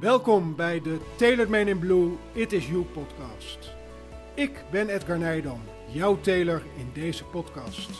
[0.00, 3.58] Welkom bij de Tailored Man in Blue It Is You podcast.
[4.34, 7.90] Ik ben Edgar Nijdam, jouw tailor in deze podcast.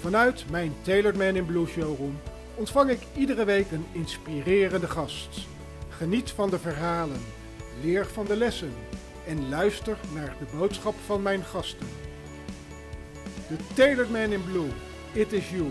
[0.00, 2.18] Vanuit mijn Tailored Man in Blue showroom
[2.54, 5.46] ontvang ik iedere week een inspirerende gast.
[5.88, 7.20] Geniet van de verhalen,
[7.82, 8.72] leer van de lessen
[9.26, 11.88] en luister naar de boodschap van mijn gasten.
[13.48, 14.70] De Tailored Man in Blue,
[15.12, 15.70] It Is You.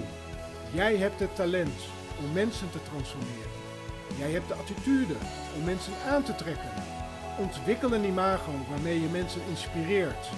[0.73, 1.80] Jij hebt het talent
[2.26, 3.64] om mensen te transformeren.
[4.17, 5.13] Jij hebt de attitude
[5.55, 6.69] om mensen aan te trekken.
[7.37, 10.29] Ontwikkel een imago waarmee je mensen inspireert.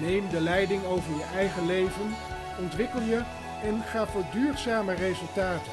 [0.00, 2.14] Neem de leiding over je eigen leven,
[2.60, 3.22] ontwikkel je
[3.62, 5.72] en ga voor duurzame resultaten.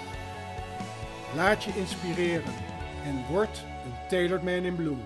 [1.35, 2.53] Laat je inspireren
[3.05, 4.97] en word een Tailored Man in Blue.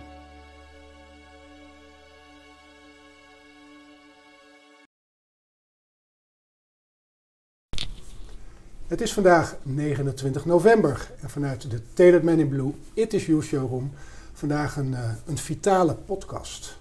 [8.95, 13.41] Het is vandaag 29 november en vanuit de Tailored Man in Blue It Is You
[13.41, 13.91] showroom
[14.33, 16.77] vandaag een, uh, een vitale podcast.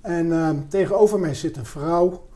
[0.00, 2.28] En uh, tegenover mij zit een vrouw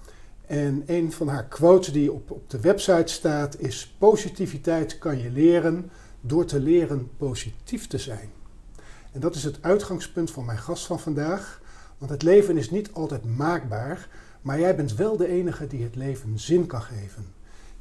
[0.46, 5.30] en een van haar quotes die op, op de website staat is positiviteit kan je
[5.30, 8.30] leren door te leren positief te zijn.
[9.12, 11.60] En dat is het uitgangspunt van mijn gast van vandaag,
[11.98, 14.08] want het leven is niet altijd maakbaar,
[14.42, 17.35] maar jij bent wel de enige die het leven zin kan geven.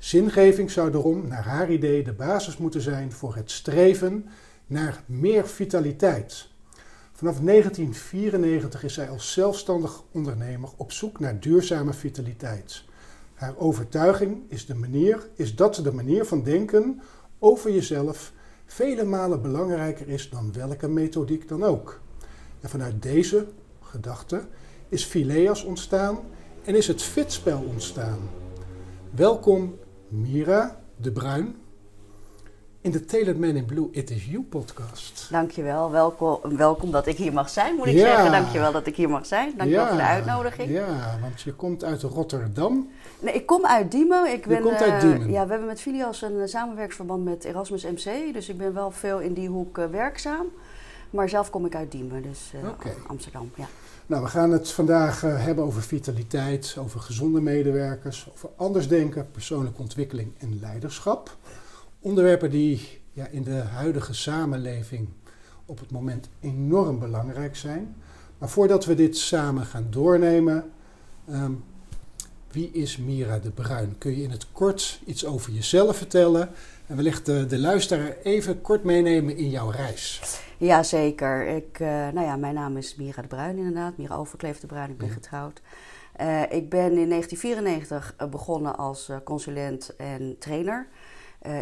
[0.05, 4.25] Zingeving zou daarom, naar haar idee, de basis moeten zijn voor het streven
[4.67, 6.47] naar meer vitaliteit.
[7.13, 12.83] Vanaf 1994 is zij als zelfstandig ondernemer op zoek naar duurzame vitaliteit.
[13.33, 17.01] Haar overtuiging is, de manier, is dat de manier van denken
[17.39, 18.31] over jezelf
[18.65, 22.01] vele malen belangrijker is dan welke methodiek dan ook.
[22.61, 23.47] En vanuit deze
[23.81, 24.43] gedachte
[24.89, 26.19] is Phileas ontstaan
[26.63, 28.19] en is het fitspel ontstaan.
[29.11, 29.83] Welkom
[30.15, 31.55] Mira de Bruin
[32.81, 35.27] in de Tailored Man in Blue It Is You podcast.
[35.31, 37.99] Dankjewel, welkom, welkom dat ik hier mag zijn, moet ik ja.
[37.99, 38.31] zeggen.
[38.31, 39.53] Dankjewel dat ik hier mag zijn.
[39.57, 39.89] Dankjewel ja.
[39.89, 40.69] voor de uitnodiging.
[40.69, 42.89] Ja, want je komt uit Rotterdam.
[43.19, 44.31] Nee, ik kom uit Diemen.
[44.31, 45.27] Ik ben, je komt uit Diemen.
[45.27, 48.33] Uh, ja, we hebben met Filias een uh, samenwerksverband met Erasmus MC.
[48.33, 50.45] Dus ik ben wel veel in die hoek uh, werkzaam.
[51.09, 52.93] Maar zelf kom ik uit Diemen, dus okay.
[53.07, 53.67] Amsterdam, ja.
[54.07, 59.31] Nou, we gaan het vandaag uh, hebben over vitaliteit, over gezonde medewerkers, over anders denken,
[59.31, 61.37] persoonlijke ontwikkeling en leiderschap.
[61.99, 65.07] Onderwerpen die ja, in de huidige samenleving
[65.65, 67.95] op het moment enorm belangrijk zijn.
[68.37, 70.71] Maar voordat we dit samen gaan doornemen,
[71.29, 71.63] um,
[72.51, 73.95] wie is Mira de Bruin?
[73.97, 76.49] Kun je in het kort iets over jezelf vertellen
[76.87, 80.21] en wellicht de, de luisteraar even kort meenemen in jouw reis?
[80.57, 81.47] Jazeker.
[81.47, 83.97] Ik, uh, nou ja, mijn naam is Mira de Bruin inderdaad.
[83.97, 84.89] Mira Overkleef de Bruin.
[84.89, 85.61] Ik ben getrouwd.
[86.21, 90.87] Uh, ik ben in 1994 begonnen als consulent en trainer.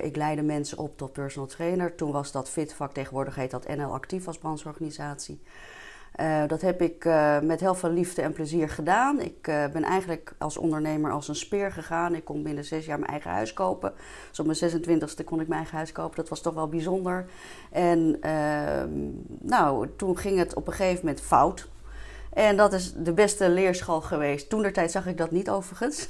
[0.01, 1.95] ik leidde mensen op tot personal trainer.
[1.95, 5.41] Toen was dat FitVak, tegenwoordig heet dat NL Actief als brancheorganisatie.
[6.19, 9.19] Uh, dat heb ik uh, met heel veel liefde en plezier gedaan.
[9.19, 12.15] Ik uh, ben eigenlijk als ondernemer als een speer gegaan.
[12.15, 13.93] Ik kon binnen zes jaar mijn eigen huis kopen.
[14.29, 16.15] Dus op mijn 26e kon ik mijn eigen huis kopen.
[16.15, 17.25] Dat was toch wel bijzonder.
[17.71, 18.89] En ehm,
[19.39, 21.67] nou, toen ging het op een gegeven moment fout.
[22.33, 24.49] En dat is de beste leerschool geweest.
[24.49, 26.07] Toen der tijd zag ik dat niet overigens.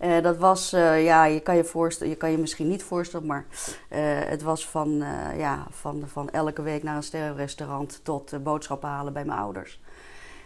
[0.00, 3.26] uh, dat was, uh, ja, je kan je, voorstellen, je kan je misschien niet voorstellen,
[3.26, 3.98] maar uh,
[4.28, 5.04] het was van,
[5.36, 9.80] ja, van, van elke week naar een sterrenrestaurant tot boodschappen halen bij mijn ouders.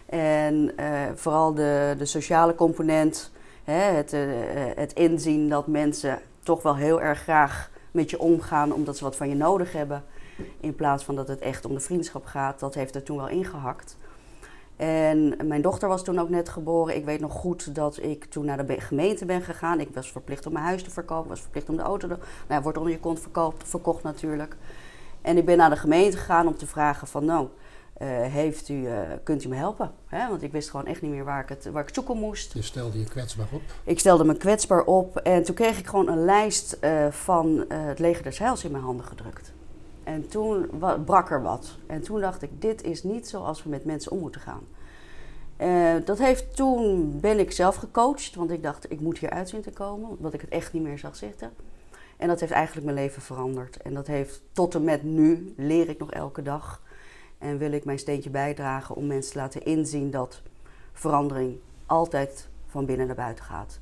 [0.05, 0.75] En
[1.15, 3.31] vooral de, de sociale component,
[3.63, 4.15] hè, het,
[4.75, 9.15] het inzien dat mensen toch wel heel erg graag met je omgaan omdat ze wat
[9.15, 10.03] van je nodig hebben.
[10.59, 13.27] In plaats van dat het echt om de vriendschap gaat, dat heeft er toen wel
[13.27, 13.97] ingehakt.
[14.81, 16.95] En mijn dochter was toen ook net geboren.
[16.95, 19.79] Ik weet nog goed dat ik toen naar de gemeente ben gegaan.
[19.79, 22.17] Ik was verplicht om mijn huis te verkopen, was verplicht om de auto te...
[22.47, 24.55] Nou, wordt onder je kont verkocht, verkocht natuurlijk.
[25.21, 27.25] En ik ben naar de gemeente gegaan om te vragen van...
[27.25, 27.47] nou,
[28.01, 29.91] uh, heeft u, uh, kunt u me helpen?
[30.07, 30.29] Hè?
[30.29, 32.53] Want ik wist gewoon echt niet meer waar ik, het, waar ik zoeken moest.
[32.53, 33.61] Je stelde je kwetsbaar op?
[33.83, 35.17] Ik stelde me kwetsbaar op.
[35.17, 38.83] En toen kreeg ik gewoon een lijst uh, van het leger des heils in mijn
[38.83, 39.51] handen gedrukt.
[40.03, 40.69] En toen
[41.05, 41.77] brak er wat.
[41.87, 44.63] En toen dacht ik, dit is niet zoals we met mensen om moeten gaan.
[45.61, 49.49] Uh, dat heeft toen ben ik zelf gecoacht, want ik dacht, ik moet hier uit
[49.49, 51.51] zien te komen, omdat ik het echt niet meer zag zitten.
[52.17, 53.77] En dat heeft eigenlijk mijn leven veranderd.
[53.77, 56.81] En dat heeft tot en met nu, leer ik nog elke dag.
[57.37, 60.41] En wil ik mijn steentje bijdragen om mensen te laten inzien dat
[60.93, 63.79] verandering altijd van binnen naar buiten gaat.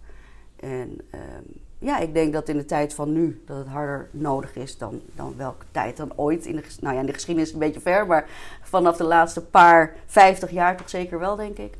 [0.55, 1.19] En uh,
[1.79, 5.01] ja, ik denk dat in de tijd van nu dat het harder nodig is dan,
[5.15, 6.45] dan welke tijd dan ooit.
[6.45, 8.29] In de, nou ja, in de geschiedenis een beetje ver, maar
[8.61, 11.77] vanaf de laatste paar, vijftig jaar toch zeker wel, denk ik.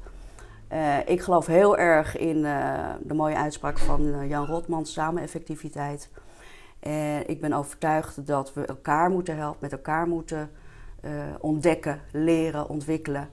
[0.74, 6.10] Uh, ik geloof heel erg in uh, de mooie uitspraak van uh, Jan Rotman, sameneffectiviteit.
[6.80, 10.50] En ik ben overtuigd dat we elkaar moeten helpen, met elkaar moeten
[11.40, 13.30] ontdekken, leren, ontwikkelen.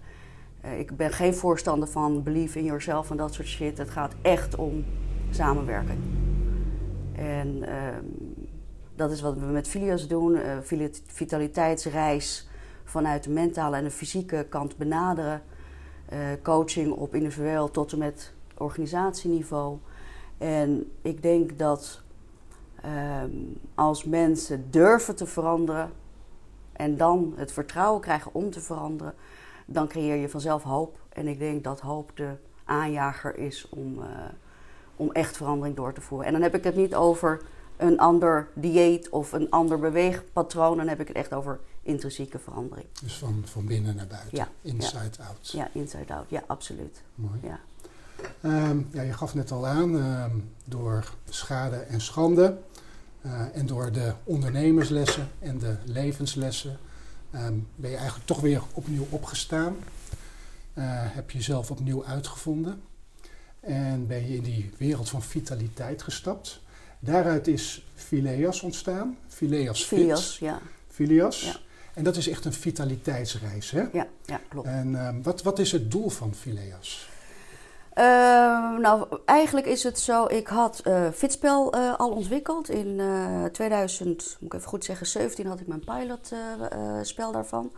[0.78, 3.78] ik ben geen voorstander van believe in yourself en dat soort shit.
[3.78, 4.84] Het gaat echt om
[5.30, 6.25] samenwerken.
[7.16, 8.04] En ehm,
[8.94, 10.32] dat is wat we met Filias doen.
[10.32, 10.58] Uh,
[11.06, 12.48] vitaliteitsreis
[12.84, 15.42] vanuit de mentale en de fysieke kant benaderen.
[16.12, 19.78] Uh, coaching op individueel tot en met organisatieniveau.
[20.38, 22.02] En ik denk dat
[22.82, 23.30] ehm,
[23.74, 25.90] als mensen durven te veranderen
[26.72, 29.14] en dan het vertrouwen krijgen om te veranderen,
[29.66, 30.98] dan creëer je vanzelf hoop.
[31.08, 34.04] En ik denk dat hoop de aanjager is om, uh,
[34.96, 36.26] om echt verandering door te voeren.
[36.26, 37.40] En dan heb ik het niet over
[37.76, 40.76] een ander dieet of een ander beweegpatroon.
[40.76, 42.86] Dan heb ik het echt over intrinsieke verandering.
[43.02, 45.50] Dus van, van binnen naar buiten, ja, inside out.
[45.50, 47.02] Ja, inside out, ja, absoluut.
[47.14, 47.40] Mooi.
[47.42, 47.60] Ja.
[48.40, 52.58] Ehm, ja, je gaf net al aan, ehm, door schade en schande
[53.26, 56.78] uh, en door de ondernemerslessen en de levenslessen
[57.34, 59.76] um, ben je eigenlijk toch weer opnieuw opgestaan.
[60.74, 62.82] Uh, heb je jezelf opnieuw uitgevonden
[63.60, 66.60] en ben je in die wereld van vitaliteit gestapt.
[66.98, 69.18] Daaruit is Phileas ontstaan.
[69.28, 70.60] Phileas Phileas, ja.
[70.88, 71.40] Phileas.
[71.40, 71.56] Ja.
[71.94, 73.84] En dat is echt een vitaliteitsreis, hè?
[73.92, 74.66] Ja, ja klopt.
[74.66, 77.08] En uh, wat, wat is het doel van Phileas?
[77.98, 78.04] Uh,
[78.78, 82.68] nou, eigenlijk is het zo, ik had uh, Fitspel uh, al ontwikkeld.
[82.68, 83.00] In
[83.52, 87.72] 2000, moet ik even goed zeggen, 17 had ik mijn pilotspel daarvan.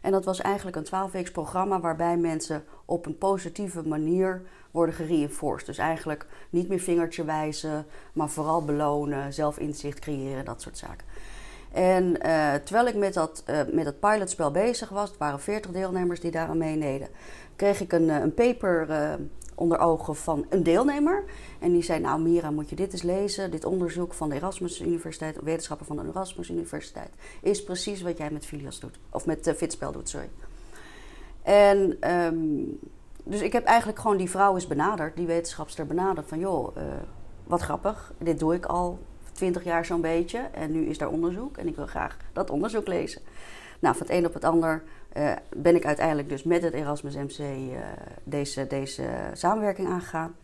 [0.00, 4.42] En dat was eigenlijk een 12 programma waarbij mensen op een positieve manier
[4.72, 5.66] worden gereinforced.
[5.66, 11.06] Dus eigenlijk niet meer vingertje wijzen, maar vooral belonen, zelfinzicht creëren, dat soort zaken.
[11.72, 15.70] En uh, terwijl ik met dat, uh, met dat pilotspel bezig was, het waren 40
[15.70, 17.08] deelnemers die daaraan meededen,
[17.56, 18.86] kreeg ik een, een paper
[19.54, 21.24] onder ogen van een deelnemer.
[21.58, 23.50] En die zei: Nou, Mira, moet je dit eens lezen.
[23.50, 27.10] Dit onderzoek van de Erasmus Universiteit, wetenschapper van de Erasmus Universiteit,
[27.40, 28.98] is precies wat jij met Filias doet.
[29.10, 30.28] Of met Fitspel doet, sorry.
[31.42, 32.78] En um,
[33.22, 36.28] dus ik heb eigenlijk gewoon die vrouw eens benaderd, die wetenschapster benaderd.
[36.28, 36.82] Van joh, uh,
[37.44, 38.98] wat grappig, dit doe ik al
[39.32, 40.38] twintig jaar zo'n beetje.
[40.38, 43.22] En nu is daar onderzoek en ik wil graag dat onderzoek lezen.
[43.78, 44.82] Nou, van het een op het ander
[45.16, 47.78] uh, ben ik uiteindelijk dus met het Erasmus MC uh,
[48.24, 50.36] deze, deze samenwerking aangegaan.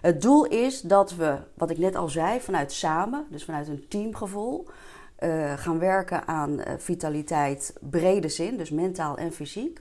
[0.00, 3.84] Het doel is dat we, wat ik net al zei, vanuit samen, dus vanuit een
[3.88, 4.66] teamgevoel,
[5.56, 9.80] gaan werken aan vitaliteit brede zin, dus mentaal en fysiek.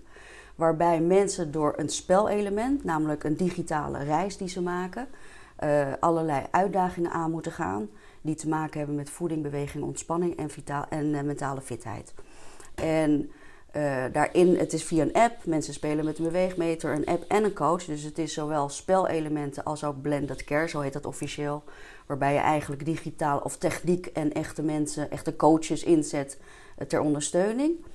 [0.62, 5.08] Waarbij mensen door een spelelement, namelijk een digitale reis die ze maken,
[6.00, 7.90] allerlei uitdagingen aan moeten gaan.
[8.22, 12.14] Die te maken hebben met voeding, beweging, ontspanning en, vitaal, en mentale fitheid.
[12.76, 13.32] En
[13.76, 15.46] uh, daarin, het is via een app.
[15.46, 17.86] Mensen spelen met een beweegmeter, een app en een coach.
[17.86, 21.64] Dus het is zowel spelelementen als ook blended care, zo heet dat officieel.
[22.06, 26.40] Waarbij je eigenlijk digitaal of techniek en echte mensen, echte coaches inzet
[26.88, 27.86] ter ondersteuning.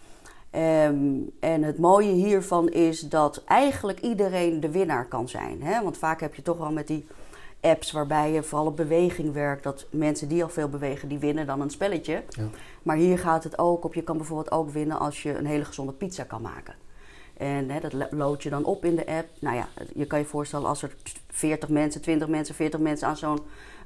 [0.56, 5.62] Um, en het mooie hiervan is dat eigenlijk iedereen de winnaar kan zijn.
[5.62, 5.82] Hè?
[5.82, 7.06] Want vaak heb je toch wel met die
[7.60, 9.62] apps waarbij je vooral op beweging werkt.
[9.62, 12.22] Dat mensen die al veel bewegen, die winnen dan een spelletje.
[12.28, 12.48] Ja.
[12.82, 13.94] Maar hier gaat het ook op.
[13.94, 16.74] Je kan bijvoorbeeld ook winnen als je een hele gezonde pizza kan maken.
[17.36, 19.28] En hè, dat lood je dan op in de app.
[19.38, 20.94] Nou ja, je kan je voorstellen als er
[21.30, 23.40] 40 mensen, 20 mensen, 40 mensen aan zo'n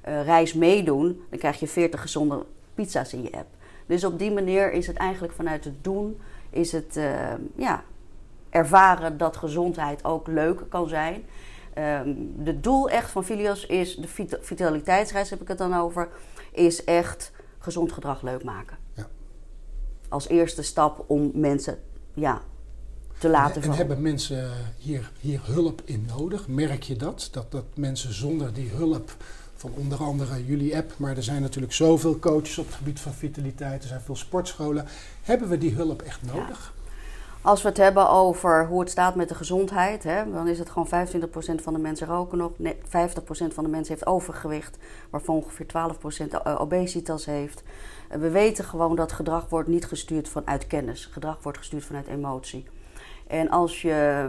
[0.08, 2.44] uh, reis meedoen, dan krijg je 40 gezonde
[2.74, 3.48] pizza's in je app.
[3.86, 7.82] Dus op die manier is het eigenlijk vanuit het doen, is het uh, ja,
[8.50, 11.22] ervaren dat gezondheid ook leuk kan zijn.
[11.78, 16.08] Um, de doel echt van Filios is, de vitaliteitsreis heb ik het dan over,
[16.52, 18.76] is echt gezond gedrag leuk maken.
[18.94, 19.06] Ja.
[20.08, 21.78] Als eerste stap om mensen
[22.14, 22.42] ja,
[23.18, 26.48] te laten En, en hebben mensen hier, hier hulp in nodig?
[26.48, 27.28] Merk je dat?
[27.32, 27.50] dat?
[27.50, 29.16] Dat mensen zonder die hulp
[29.60, 33.12] van onder andere jullie app, maar er zijn natuurlijk zoveel coaches op het gebied van
[33.12, 34.86] vitaliteit, er zijn veel sportscholen.
[35.22, 36.74] Hebben we die hulp echt nodig?
[37.42, 40.70] Als we het hebben over hoe het staat met de gezondheid, hè, dan is het
[40.70, 42.52] gewoon 25% van de mensen roken nog.
[42.58, 44.78] 50% van de mensen heeft overgewicht,
[45.10, 47.62] waarvan ongeveer 12% eh, obesitas heeft.
[48.08, 51.06] We weten gewoon dat gedrag wordt niet gestuurd vanuit kennis.
[51.06, 52.66] Gedrag wordt gestuurd vanuit emotie.
[53.26, 54.28] En als je.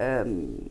[0.00, 0.70] Um,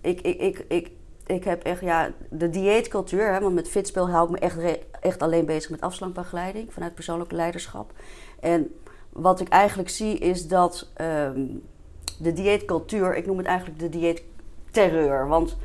[0.00, 0.90] ik, ik, ik, ik,
[1.28, 5.22] ik heb echt, ja, de dieetcultuur, hè, want met fitspel hou ik me echt, echt
[5.22, 7.92] alleen bezig met afslankbegeleiding vanuit persoonlijke leiderschap.
[8.40, 8.74] En
[9.12, 11.62] wat ik eigenlijk zie is dat um,
[12.18, 15.28] de dieetcultuur, ik noem het eigenlijk de dieetterreur.
[15.28, 15.56] Want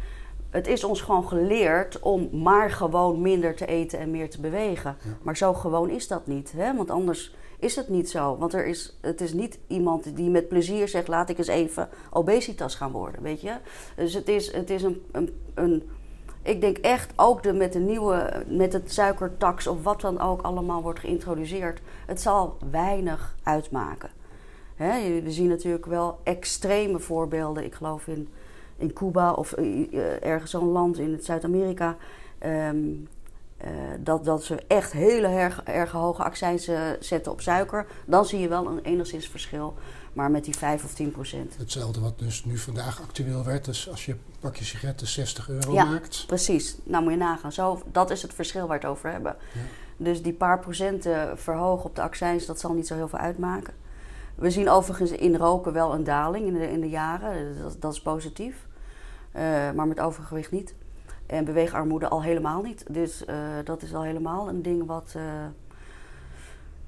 [0.49, 4.97] het is ons gewoon geleerd om maar gewoon minder te eten en meer te bewegen.
[5.21, 6.53] Maar zo gewoon is dat niet.
[6.57, 6.75] Hè?
[6.75, 8.37] Want anders is het niet zo.
[8.37, 11.89] Want er is, het is niet iemand die met plezier zegt: laat ik eens even
[12.11, 13.21] obesitas gaan worden.
[13.21, 13.53] Weet je?
[13.95, 15.83] Dus het is, het is een, een, een
[16.41, 20.41] ik denk echt ook de, met de nieuwe, met het suikertax of wat dan ook
[20.41, 21.81] allemaal wordt geïntroduceerd.
[22.05, 24.09] Het zal weinig uitmaken.
[24.75, 27.63] Hè, we zien natuurlijk wel extreme voorbeelden.
[27.63, 28.29] Ik geloof in,
[28.77, 31.97] in Cuba of uh, ergens zo'n land in Zuid-Amerika.
[32.37, 32.77] Ehm,
[33.65, 37.85] uh, dat, dat ze echt hele erg, erg hoge accijnsen zetten op suiker.
[38.05, 39.73] Dan zie je wel een enigszins verschil.
[40.13, 41.57] Maar met die 5 of 10 procent.
[41.57, 43.65] Hetzelfde wat dus nu vandaag actueel werd.
[43.65, 46.23] Dus als je een pakje sigaretten 60 euro ja, maakt.
[46.27, 46.77] precies.
[46.83, 47.51] Nou moet je nagaan.
[47.51, 49.35] Zo, dat is het verschil waar we het over hebben.
[49.53, 49.59] Ja.
[49.97, 53.73] Dus die paar procenten verhogen op de accijns, dat zal niet zo heel veel uitmaken.
[54.35, 57.57] We zien overigens in roken wel een daling in de, in de jaren.
[57.61, 58.67] Dat, dat is positief.
[59.35, 59.41] Uh,
[59.71, 60.73] maar met overgewicht niet.
[61.33, 62.85] En beweegarmoede al helemaal niet.
[62.89, 65.23] Dus uh, dat is al helemaal een ding wat, uh,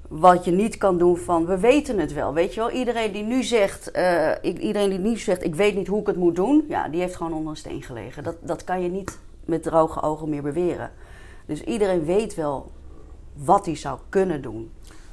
[0.08, 2.34] wat je niet kan doen van we weten het wel.
[2.34, 5.86] Weet je wel, iedereen die nu zegt, uh, iedereen die nu zegt ik weet niet
[5.86, 8.22] hoe ik het moet doen, ja, die heeft gewoon onder een steen gelegen.
[8.22, 10.90] Dat, dat kan je niet met droge ogen meer beweren.
[11.46, 12.72] Dus iedereen weet wel
[13.32, 14.70] wat hij zou kunnen doen.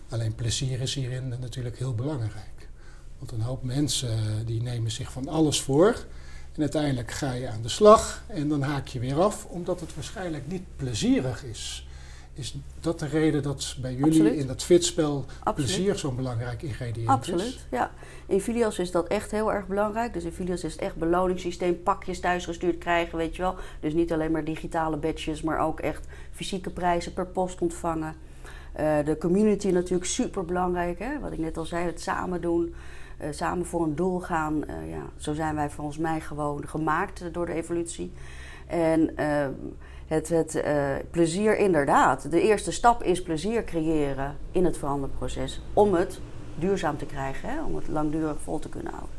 [0.10, 2.70] Alleen plezier is hierin natuurlijk heel belangrijk.
[3.18, 6.06] Want een hoop mensen die nemen zich van alles voor.
[6.56, 9.96] En uiteindelijk ga je aan de slag en dan haak je weer af, omdat het
[9.96, 11.88] waarschijnlijk niet plezierig is.
[12.34, 14.34] Is dat de reden dat bij jullie Absoluut.
[14.34, 15.56] in dat fitspel Absoluut.
[15.56, 17.66] plezier zo'n belangrijk ingrediënt Absoluut, is?
[17.72, 17.92] ja.
[18.26, 20.14] In Filios is dat echt heel erg belangrijk.
[20.14, 23.56] Dus in Filios is het echt beloningssysteem, pakjes thuisgestuurd krijgen, weet je wel.
[23.80, 28.16] Dus niet alleen maar digitale badges, maar ook echt fysieke prijzen per post ontvangen.
[28.80, 31.20] Uh, de community natuurlijk super belangrijk, hè?
[31.20, 32.76] wat ik net al zei, het samen doen.
[33.24, 34.56] Uh, samen voor een doel gaan.
[34.56, 38.12] Uh, ja, zo zijn wij volgens mij gewoon gemaakt door de evolutie.
[38.68, 39.48] En uh,
[40.08, 40.64] het, het
[41.12, 42.32] plezier, inderdaad.
[42.32, 45.62] De eerste stap is plezier creëren in het veranderproces.
[45.74, 46.20] Om het
[46.56, 47.64] duurzaam te krijgen, hè?
[47.64, 49.16] om het langdurig vol te kunnen houden.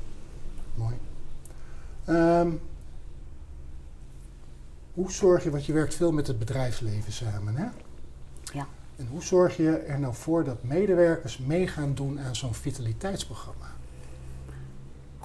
[0.75, 0.95] Mooi.
[2.09, 2.61] Um,
[4.95, 7.67] hoe zorg je, want je werkt veel met het bedrijfsleven samen, hè?
[8.53, 8.67] Ja.
[8.97, 13.74] En hoe zorg je er nou voor dat medewerkers mee gaan doen aan zo'n vitaliteitsprogramma?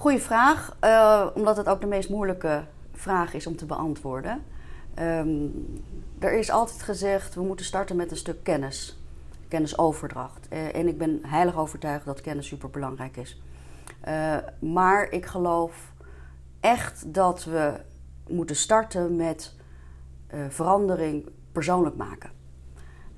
[0.00, 4.42] Goeie vraag, uh, omdat het ook de meest moeilijke vraag is om te beantwoorden.
[4.98, 5.82] Um,
[6.18, 8.98] er is altijd gezegd, we moeten starten met een stuk kennis,
[9.48, 10.46] kennisoverdracht.
[10.52, 13.42] Uh, en ik ben heilig overtuigd dat kennis super belangrijk is.
[14.08, 15.92] Uh, maar ik geloof
[16.60, 17.72] echt dat we
[18.28, 19.54] moeten starten met
[20.48, 22.39] verandering persoonlijk maken.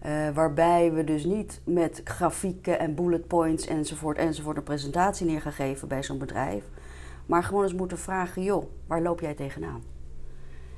[0.06, 5.40] Uh, waarbij we dus niet met grafieken en bullet points enzovoort enzovoort een presentatie neer
[5.40, 6.64] geven bij zo'n bedrijf.
[7.26, 9.82] Maar gewoon eens moeten vragen, joh, waar loop jij tegenaan?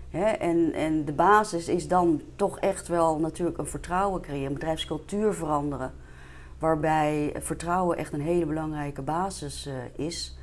[0.08, 0.24] Hè?
[0.24, 5.34] En, en de basis is dan toch echt wel natuurlijk een vertrouwen creëren, een bedrijfscultuur
[5.34, 5.92] veranderen.
[6.58, 10.38] Waarbij vertrouwen echt een hele belangrijke basis uh, is.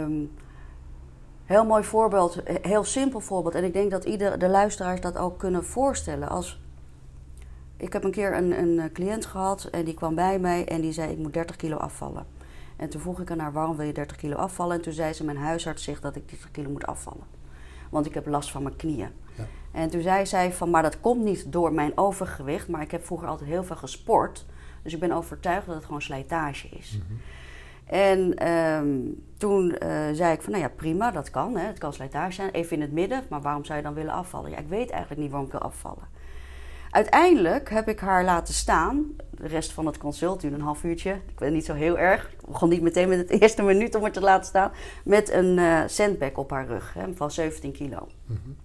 [0.00, 0.30] Um,
[1.44, 3.54] heel mooi voorbeeld, heel simpel voorbeeld.
[3.54, 6.28] En ik denk dat ieder, de luisteraars dat ook kunnen voorstellen.
[6.28, 6.63] Als
[7.84, 10.92] ik heb een keer een, een cliënt gehad en die kwam bij mij en die
[10.92, 12.26] zei: Ik moet 30 kilo afvallen.
[12.76, 14.76] En toen vroeg ik aan haar: Waarom wil je 30 kilo afvallen?
[14.76, 17.26] En toen zei ze: Mijn huisarts zegt dat ik 30 kilo moet afvallen.
[17.90, 19.08] Want ik heb last van mijn knieën.
[19.34, 19.44] Ja.
[19.72, 23.04] En toen zei zij: van, Maar dat komt niet door mijn overgewicht, maar ik heb
[23.04, 24.46] vroeger altijd heel veel gesport.
[24.82, 26.98] Dus ik ben overtuigd dat het gewoon slijtage is.
[27.00, 27.20] Mm-hmm.
[27.84, 29.78] En um, toen uh,
[30.12, 31.56] zei ik van, nou ja, prima, dat kan.
[31.56, 31.66] Hè.
[31.66, 33.24] Het kan slijtage zijn, even in het midden.
[33.28, 34.50] Maar waarom zou je dan willen afvallen?
[34.50, 36.13] Ja, ik weet eigenlijk niet waarom ik wil afvallen.
[36.94, 39.16] Uiteindelijk heb ik haar laten staan.
[39.30, 41.10] De rest van het consult duurde een half uurtje.
[41.10, 42.30] Ik weet niet zo heel erg.
[42.30, 44.72] Ik begon niet meteen met het eerste minuut om haar te laten staan.
[45.04, 48.08] Met een uh, sandbag op haar rug hè, van 17 kilo.
[48.26, 48.56] Mm-hmm.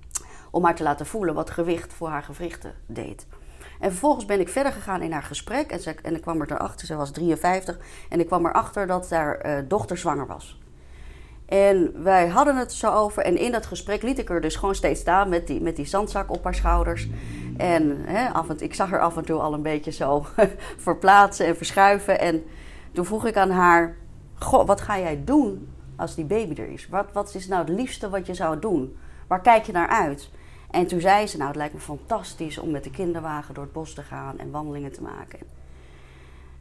[0.51, 3.27] Om haar te laten voelen wat gewicht voor haar gewrichten deed.
[3.79, 5.71] En vervolgens ben ik verder gegaan in haar gesprek.
[5.71, 7.77] En, ze, en ik kwam er erachter, ze was 53.
[8.09, 10.59] En ik kwam erachter dat haar uh, dochter zwanger was.
[11.49, 13.23] En wij hadden het zo over.
[13.23, 15.85] En in dat gesprek liet ik er dus gewoon steeds staan met die, met die
[15.85, 17.07] zandzak op haar schouders.
[17.59, 20.25] En hè, af en, ik zag haar af en toe al een beetje zo
[20.87, 22.19] verplaatsen en verschuiven.
[22.19, 22.43] En
[22.91, 23.95] toen vroeg ik aan haar:
[24.33, 26.87] Goh, wat ga jij doen als die baby er is?
[26.87, 28.97] Wat, wat is nou het liefste wat je zou doen?
[29.27, 30.29] Waar kijk je naar uit?
[30.71, 33.73] En toen zei ze: Nou, het lijkt me fantastisch om met de kinderwagen door het
[33.73, 35.39] bos te gaan en wandelingen te maken.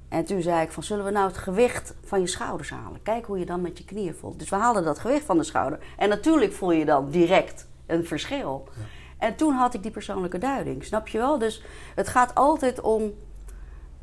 [0.09, 3.03] En toen zei ik van, zullen we nou het gewicht van je schouders halen?
[3.03, 4.39] Kijk hoe je dan met je knieën voelt.
[4.39, 5.79] Dus we haalden dat gewicht van de schouder.
[5.97, 8.69] En natuurlijk voel je dan direct een verschil.
[9.19, 11.39] En toen had ik die persoonlijke duiding, snap je wel?
[11.39, 11.63] Dus
[11.95, 13.13] het gaat altijd om...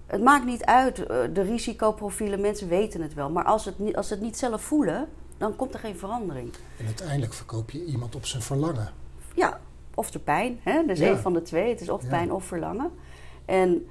[0.05, 0.95] Het maakt niet uit,
[1.33, 3.29] de risicoprofielen, mensen weten het wel.
[3.29, 5.07] Maar als, het niet, als ze het niet zelf voelen,
[5.37, 6.53] dan komt er geen verandering.
[6.79, 8.89] En uiteindelijk verkoop je iemand op zijn verlangen.
[9.35, 9.59] Ja,
[9.95, 10.59] of de pijn.
[10.63, 10.85] Hè?
[10.85, 11.09] Dus ja.
[11.09, 11.69] een van de twee.
[11.69, 12.91] Het is of pijn of verlangen.
[13.45, 13.87] En...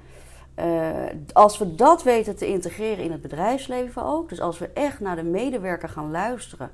[0.59, 0.93] Uh,
[1.33, 5.15] als we dat weten te integreren in het bedrijfsleven ook, dus als we echt naar
[5.15, 6.71] de medewerker gaan luisteren,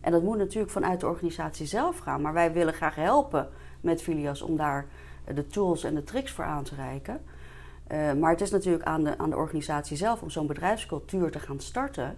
[0.00, 3.48] en dat moet natuurlijk vanuit de organisatie zelf gaan, maar wij willen graag helpen
[3.80, 4.86] met Filias om daar
[5.34, 7.20] de tools en de tricks voor aan te reiken.
[7.92, 11.38] Uh, maar het is natuurlijk aan de, aan de organisatie zelf om zo'n bedrijfscultuur te
[11.38, 12.16] gaan starten,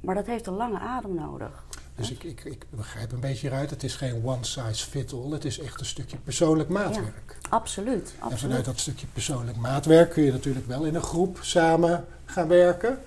[0.00, 1.64] maar dat heeft een lange adem nodig.
[1.94, 5.30] Dus ik, ik, ik, begrijp een beetje eruit, het is geen one size fit all,
[5.30, 7.36] het is echt een stukje persoonlijk maatwerk.
[7.42, 8.32] Ja, absoluut, absoluut.
[8.32, 12.48] En vanuit dat stukje persoonlijk maatwerk kun je natuurlijk wel in een groep samen gaan
[12.48, 12.98] werken.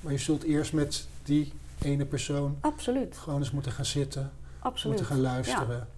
[0.00, 1.52] Maar je zult eerst met die
[1.82, 3.16] ene persoon absoluut.
[3.16, 4.96] gewoon eens moeten gaan zitten, absoluut.
[4.96, 5.88] moeten gaan luisteren.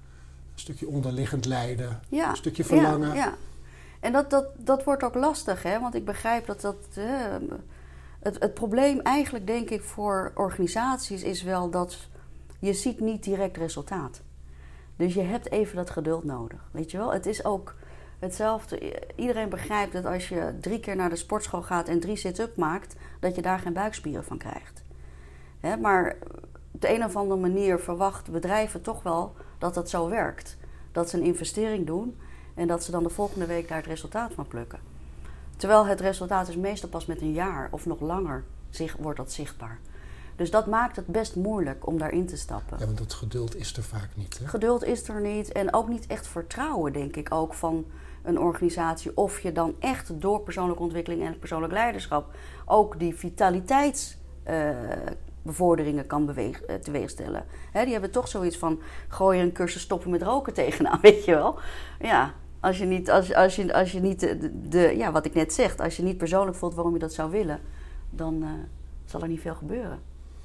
[0.57, 3.15] Een stukje onderliggend lijden, een stukje verlangen.
[3.15, 3.35] Ja,
[4.01, 5.81] En dat, dat, dat wordt ook lastig, hè?
[5.81, 6.77] want ik begrijp dat dat.
[8.21, 12.09] het, het probleem eigenlijk, denk ik, voor organisaties is wel dat
[12.59, 14.21] je ziet niet direct resultaat.
[14.97, 16.61] Dus je hebt even dat geduld nodig.
[16.71, 17.13] Weet je wel?
[17.13, 17.75] Het is ook
[18.19, 19.03] hetzelfde.
[19.17, 22.97] Iedereen begrijpt dat als je drie keer naar de sportschool gaat en drie sit-up maakt,
[23.21, 24.83] dat je daar geen buikspieren van krijgt.
[25.81, 26.17] maar
[26.77, 30.57] op de een of andere manier verwachten bedrijven toch wel dat dat zo werkt.
[30.93, 32.19] Dat ze een investering doen
[32.55, 34.79] en dat ze dan de volgende week daar het resultaat van plukken.
[35.57, 39.33] Terwijl het resultaat is meestal pas met een jaar of nog langer zich, wordt dat
[39.33, 39.79] zichtbaar.
[40.37, 42.79] Dus dat maakt het best moeilijk om daarin te stappen.
[42.79, 44.39] Ja, want dat geduld is er vaak niet.
[44.39, 44.47] Hè?
[44.47, 47.85] Geduld is er niet en ook niet echt vertrouwen, denk ik, ook van
[48.23, 49.17] een organisatie.
[49.17, 55.25] Of je dan echt door persoonlijke ontwikkeling en persoonlijk leiderschap ook die vitaliteitsbevorderingen
[55.61, 57.45] uh, kan beweeg, uh, teweegstellen.
[57.73, 61.35] Hè, die hebben toch zoiets van: gooi een cursus stoppen met roken tegenaan, weet je
[61.35, 61.59] wel?
[62.01, 62.33] Ja.
[62.61, 65.53] Als je niet, als, als je, als je niet de, de, ja, wat ik net
[65.53, 67.61] zeg, als je niet persoonlijk voelt waarom je dat zou willen,
[68.11, 68.49] dan uh,
[69.05, 70.01] zal er niet veel gebeuren.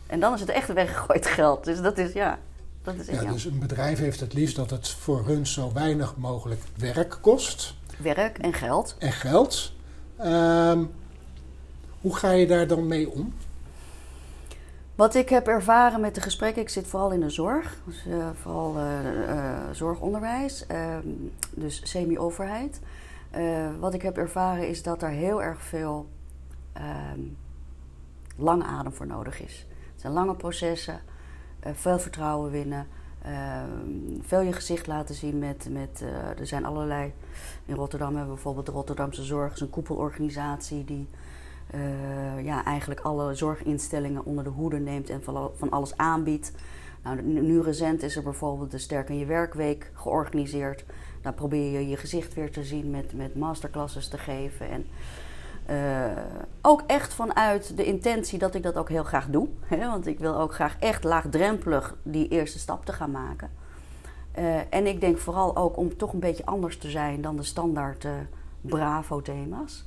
[0.08, 1.64] En dan is het echt weggegooid geld.
[1.64, 2.40] Dus dat is, ja...
[2.84, 6.16] Dat is ja, dus een bedrijf heeft het liefst dat het voor hun zo weinig
[6.18, 7.76] mogelijk werk kost.
[7.98, 8.96] Werk en geld.
[9.00, 9.74] En geld.
[10.20, 10.92] Um,
[12.02, 13.34] hoe ga je daar dan mee om?
[15.02, 18.30] Wat ik heb ervaren met de gesprekken, ik zit vooral in de zorg, dus, uh,
[18.42, 21.08] vooral uh, uh, zorgonderwijs, ehm,
[21.50, 22.80] dus semi-overheid.
[23.80, 26.10] wat ik heb ervaren is dat er heel erg veel
[26.74, 27.20] ehm,
[28.38, 29.66] lange adem voor nodig is.
[29.92, 31.00] Het zijn lange processen,
[31.74, 32.88] veel vertrouwen winnen,
[33.26, 33.62] uh,
[34.22, 35.68] veel je gezicht laten zien met.
[35.70, 36.04] met
[36.38, 37.14] er zijn allerlei.
[37.66, 41.08] In Rotterdam hebben we bijvoorbeeld de Rotterdamse Zorg, is een koepelorganisatie die
[42.44, 46.52] ja, eigenlijk alle zorginstellingen onder de hoede neemt en van, alles aanbiedt.
[47.04, 50.86] Nou, nu recent is er bijvoorbeeld de Sterk in je Werkweek georganiseerd.
[51.22, 54.70] Daar probeer je je gezicht weer te zien met, met masterclasses te geven.
[54.70, 54.86] En
[55.70, 56.24] uh,
[56.62, 59.48] ook echt vanuit de intentie dat ik dat ook heel graag doe.
[59.66, 59.88] Hè?
[59.88, 63.50] Want ik wil ook graag echt laagdrempelig die eerste stap te gaan maken.
[64.40, 67.44] Uh, en ik denk vooral ook om toch een beetje anders te zijn dan de
[67.44, 68.08] standaard
[68.62, 69.86] Bravo-thema's.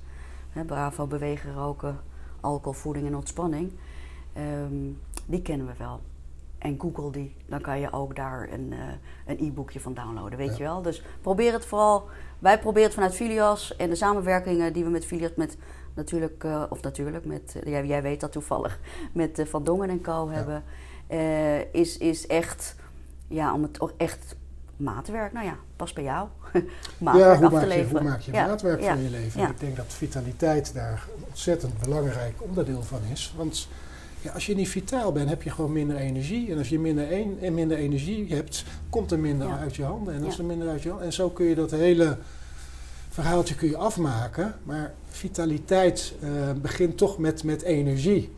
[0.67, 2.01] Bravo, bewegen, roken,
[2.41, 3.73] alcohol, voeding en ontspanning.
[4.37, 6.01] Um, die kennen we wel.
[6.59, 8.75] En Google die, dan kan je ook daar een,
[9.27, 10.57] een e-boekje van downloaden, weet ja.
[10.57, 10.83] je wel.
[10.83, 12.09] Dus probeer het vooral
[12.45, 15.57] wij proberen het vanuit Filias en de samenwerkingen die we met Filias, met
[15.95, 18.81] natuurlijk, uh, of natuurlijk, met, uh, jij, jij, weet dat toevallig,
[19.13, 20.31] met Van Dongen en Co.
[20.31, 20.35] Ja.
[20.37, 20.63] hebben,
[21.73, 22.77] is, is echt,
[23.29, 24.37] ja, om het echt
[24.77, 26.29] maatwerk, nou ja, pas bij jou,
[26.99, 28.03] maatwerk ja, af te leveren.
[28.03, 28.47] hoe maak je ja.
[28.47, 29.49] maatwerk van je leven?
[29.49, 33.69] Ik denk dat vitaliteit daar een ontzettend belangrijk onderdeel van is, want...
[34.21, 36.51] Ja, als je niet vitaal bent, heb je gewoon minder energie.
[36.51, 40.15] En als je minder, een, minder energie hebt, komt er minder uit je handen.
[40.15, 41.07] En als er minder uit je handen.
[41.07, 42.19] En zo kun je dat hele
[43.09, 44.55] verhaaltje kun je afmaken.
[44.63, 46.31] Maar vitaliteit uh,
[46.63, 48.33] begint toch met, met energie.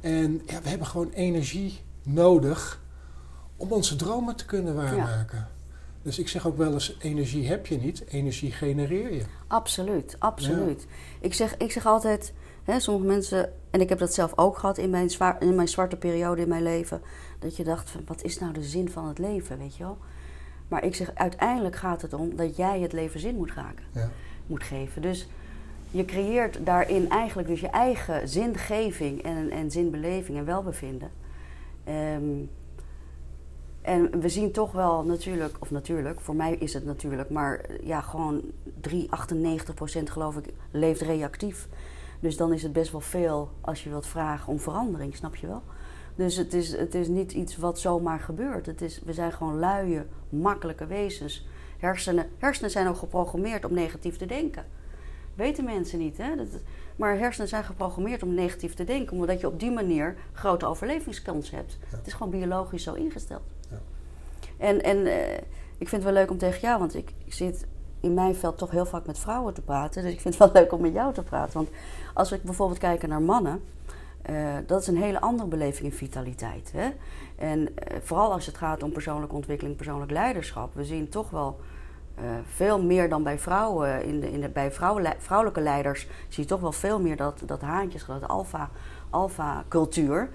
[0.00, 2.80] En ja, we hebben gewoon energie nodig
[3.56, 5.48] om onze dromen te kunnen waarmaken.
[6.02, 9.22] Dus ik zeg ook wel eens: energie heb je niet, energie genereer je.
[9.46, 10.86] Absoluut, absoluut.
[11.20, 12.32] Ik, zeg, ik zeg altijd
[12.64, 15.68] Hè, sommige mensen, en ik heb dat zelf ook gehad in mijn, zwaar, in mijn
[15.68, 17.02] zwarte periode in mijn leven,
[17.38, 19.98] dat je dacht: van, wat is nou de zin van het leven, weet je wel?
[20.68, 24.10] Maar ik zeg, uiteindelijk gaat het om dat jij het leven zin moet, raken, ja.
[24.46, 25.02] moet geven.
[25.02, 25.28] Dus
[25.90, 31.10] je creëert daarin eigenlijk dus je eigen zingeving en, en zinbeleving en welbevinden.
[31.88, 32.50] Um,
[33.82, 38.00] en we zien toch wel natuurlijk, of natuurlijk, voor mij is het natuurlijk, maar ja,
[38.00, 38.42] gewoon
[38.80, 41.68] 3, 98 procent geloof ik leeft reactief.
[42.20, 45.46] Dus dan is het best wel veel als je wilt vragen om verandering, snap je
[45.46, 45.62] wel?
[46.14, 48.66] Dus het is, het is niet iets wat zomaar gebeurt.
[48.66, 51.46] Het is, we zijn gewoon luie, makkelijke wezens.
[51.78, 54.64] Hersenen, hersenen zijn ook geprogrammeerd om negatief te denken.
[55.34, 56.36] Weten mensen niet, hè?
[56.36, 56.48] Dat,
[56.96, 61.50] maar hersenen zijn geprogrammeerd om negatief te denken, omdat je op die manier grote overlevingskans
[61.50, 61.78] hebt.
[61.90, 61.96] Ja.
[61.96, 63.51] Het is gewoon biologisch zo ingesteld.
[64.62, 65.34] En, en uh,
[65.78, 67.66] ik vind het wel leuk om tegen jou, want ik, ik zit
[68.00, 70.02] in mijn veld toch heel vaak met vrouwen te praten.
[70.02, 71.54] Dus ik vind het wel leuk om met jou te praten.
[71.54, 71.68] Want
[72.14, 73.62] als we bijvoorbeeld kijken naar mannen,
[74.30, 76.72] uh, dat is een hele andere beleving in vitaliteit.
[76.76, 76.90] Hè?
[77.36, 77.68] En uh,
[78.02, 80.74] vooral als het gaat om persoonlijke ontwikkeling, persoonlijk leiderschap.
[80.74, 81.60] We zien toch wel
[82.46, 84.04] veel meer dan bij vrouwen.
[84.04, 87.60] In de, in bij vrouwen, vrouwelijke leiders zie je toch wel veel meer dat, dat
[87.60, 88.70] haantjes, dat alfa
[89.10, 90.30] alfa-cultuur.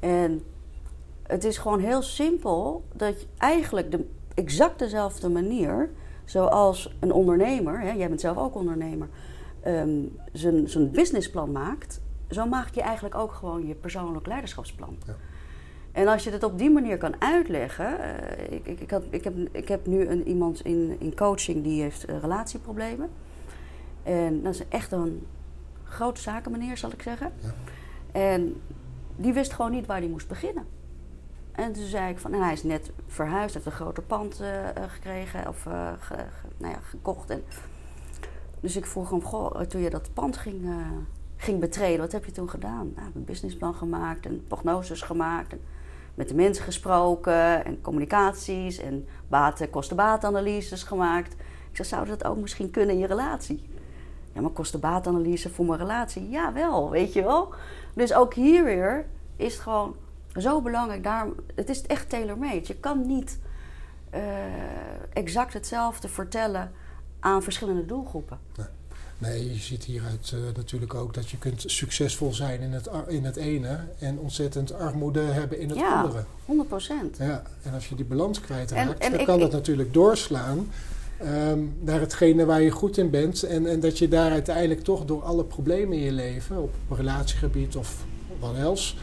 [0.00, 0.42] En
[1.32, 5.90] het is gewoon heel simpel dat je eigenlijk de exact dezelfde manier,
[6.24, 9.08] zoals een ondernemer, hè, jij bent zelf ook ondernemer,
[9.66, 14.96] um, zijn, zijn businessplan maakt, zo maak je eigenlijk ook gewoon je persoonlijk leiderschapsplan.
[15.06, 15.14] Ja.
[15.92, 17.96] En als je het op die manier kan uitleggen.
[17.98, 21.62] Uh, ik, ik, ik, had, ik, heb, ik heb nu een, iemand in, in coaching
[21.62, 23.10] die heeft uh, relatieproblemen.
[24.02, 25.26] En dat is echt een
[25.84, 27.32] grote zakenmeneer, zal ik zeggen.
[27.40, 27.54] Ja.
[28.12, 28.60] En
[29.16, 30.64] die wist gewoon niet waar hij moest beginnen.
[31.52, 34.48] En toen zei ik van, en hij is net verhuisd, heeft een groter pand uh,
[34.88, 35.62] gekregen of
[35.98, 36.14] ge,
[36.56, 37.30] nou ja, gekocht.
[37.30, 37.44] En,
[38.60, 40.68] dus ik vroeg hem, goh, toen je dat pand ging,
[41.36, 42.92] ging betreden, wat heb je toen gedaan?
[42.96, 45.54] Nou, een businessplan gemaakt en prognoses gemaakt.
[46.14, 51.32] Met de mensen gesproken en communicaties en baten, kosten-baatanalyses gemaakt.
[51.70, 53.70] Ik zei, zou dat ook misschien kunnen in je relatie?
[54.32, 56.30] Ja, maar kosten-baatanalyse voor mijn relatie?
[56.30, 57.54] Ja, wel, weet je wel.
[57.94, 59.96] Dus ook hier weer is het gewoon
[60.36, 61.02] zo belangrijk.
[61.02, 62.62] Daarom, het is echt tailor-made.
[62.64, 63.38] Je kan niet
[64.14, 64.20] uh,
[65.12, 66.70] exact hetzelfde vertellen
[67.20, 68.38] aan verschillende doelgroepen.
[68.56, 68.66] Nee.
[69.22, 73.24] Nee, je ziet hieruit uh, natuurlijk ook dat je kunt succesvol zijn in het, in
[73.24, 76.24] het ene en ontzettend armoede hebben in het ja, andere.
[76.44, 77.16] 100 procent.
[77.18, 80.68] Ja, en als je die balans kwijtraakt, dan kan dat natuurlijk doorslaan
[81.22, 83.42] um, naar hetgene waar je goed in bent.
[83.42, 87.76] En, en dat je daar uiteindelijk toch door alle problemen in je leven, op relatiegebied
[87.76, 88.04] of
[88.38, 88.94] wat else,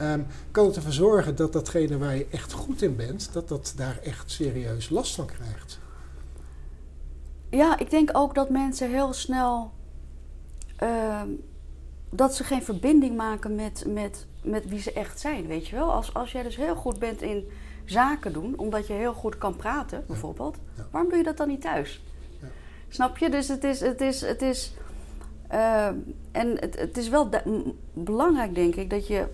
[0.00, 3.72] um, kan het ervoor zorgen dat datgene waar je echt goed in bent, dat dat
[3.76, 5.78] daar echt serieus last van krijgt.
[7.50, 9.70] Ja, ik denk ook dat mensen heel snel.
[10.82, 11.22] Uh,
[12.10, 15.92] dat ze geen verbinding maken met, met, met wie ze echt zijn, weet je wel.
[15.92, 17.48] Als, als jij dus heel goed bent in
[17.84, 20.56] zaken doen, omdat je heel goed kan praten, bijvoorbeeld,
[20.90, 22.02] waarom doe je dat dan niet thuis?
[22.40, 22.46] Ja.
[22.88, 23.30] Snap je?
[23.30, 23.80] Dus het is.
[23.80, 24.72] Het is, het is
[25.52, 25.86] uh,
[26.32, 27.28] en het, het is wel
[27.92, 29.26] belangrijk, denk ik, dat je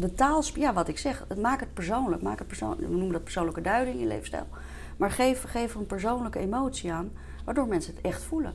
[0.00, 0.42] de taal.
[0.54, 2.22] Ja, wat ik zeg, het maak het persoonlijk.
[2.22, 4.46] Maak het persoonlijk we noemen dat persoonlijke duiding in je leefstijl.
[4.96, 7.10] Maar geef, geef er een persoonlijke emotie aan
[7.44, 8.54] waardoor mensen het echt voelen.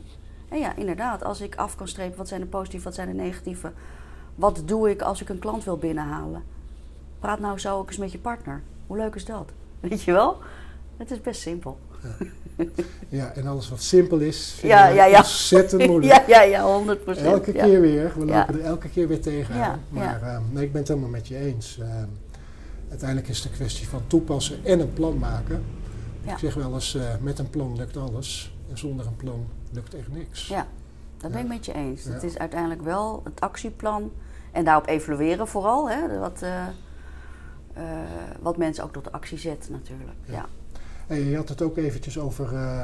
[0.50, 3.14] En ja, inderdaad, als ik af kan strepen wat zijn de positieve, wat zijn de
[3.14, 3.72] negatieve.
[4.36, 6.44] Wat doe ik als ik een klant wil binnenhalen?
[7.20, 8.62] Praat nou zo ook eens met je partner.
[8.88, 9.52] Hoe leuk is dat?
[9.80, 10.38] Weet je wel?
[10.98, 11.80] Het is best simpel.
[13.10, 15.18] Ja, en alles wat simpel is, vind ja, ja, ja.
[15.18, 16.28] ontzettend moeilijk.
[16.28, 18.12] Ja, ja, ja, 100% Elke keer weer.
[18.18, 19.80] We lopen er elke keer weer tegenaan.
[19.90, 21.78] maar uh, nee, ik ben het helemaal met je eens.
[21.82, 21.86] Uh,
[22.90, 25.64] uiteindelijk is het een kwestie van toepassen en een plan maken.
[26.24, 28.56] Ik zeg wel eens, uh, met een plan lukt alles.
[28.70, 30.48] En zonder een plan lukt echt niks.
[30.48, 30.68] Ja,
[31.18, 32.04] dat ben ik met je eens.
[32.04, 34.12] Het is uiteindelijk wel het actieplan
[34.52, 35.90] en daarop evalueren vooral.
[35.90, 36.68] Hè, wat, uh,
[37.78, 37.84] uh,
[38.42, 40.18] wat mensen ook tot actie zetten natuurlijk.
[40.26, 40.46] Ja.
[41.08, 42.82] Je had het ook eventjes over uh,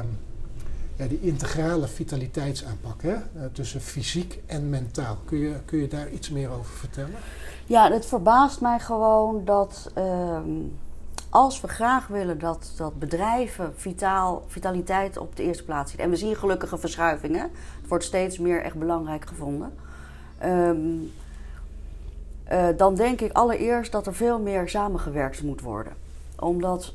[0.96, 3.16] ja, die integrale vitaliteitsaanpak hè?
[3.52, 5.16] tussen fysiek en mentaal.
[5.24, 7.14] Kun je, kun je daar iets meer over vertellen?
[7.66, 10.50] Ja, het verbaast mij gewoon dat ehm,
[11.32, 16.00] als we graag willen dat, dat bedrijven vitaal, vitaliteit op de eerste plaats zien.
[16.00, 17.42] En we zien gelukkige verschuivingen.
[17.80, 19.72] Het wordt steeds meer echt belangrijk gevonden.
[20.44, 21.12] Um,
[22.52, 25.92] uh, dan denk ik allereerst dat er veel meer samengewerkt moet worden.
[26.38, 26.92] Omdat,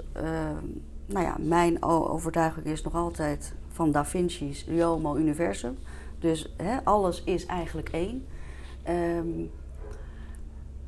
[1.07, 5.77] nou ja, mijn overtuiging is nog altijd van Da Vinci's Homo Universum.
[6.19, 8.25] Dus hè, alles is eigenlijk één.
[8.89, 9.51] Um,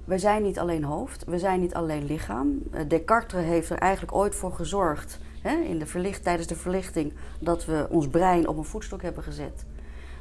[0.09, 2.59] we zijn niet alleen hoofd, we zijn niet alleen lichaam.
[2.71, 7.13] Eh, Descartes heeft er eigenlijk ooit voor gezorgd, hè, in de verlicht, tijdens de verlichting,
[7.39, 9.65] dat we ons brein op een voetstok hebben gezet.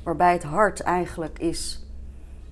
[0.02, 1.86] Waarbij het hart eigenlijk is,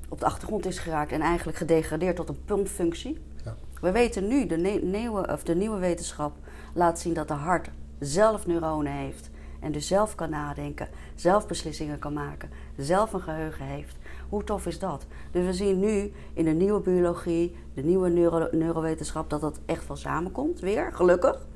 [0.09, 3.19] op de achtergrond is geraakt en eigenlijk gedegradeerd tot een puntfunctie.
[3.45, 3.55] Ja.
[3.81, 6.33] We weten nu, de, nieuwe, of de nieuwe wetenschap
[6.77, 9.31] laat zien dat de hart zelf neuronen heeft.
[9.61, 13.97] En dus zelf kan nadenken, zelf beslissingen kan maken, zelf een geheugen heeft.
[14.29, 15.07] Hoe tof is dat?
[15.31, 19.87] Dus we zien nu in de nieuwe biologie, de nieuwe neuro neurowetenschap, dat dat echt
[19.87, 21.47] wel samenkomt, weer, gelukkig.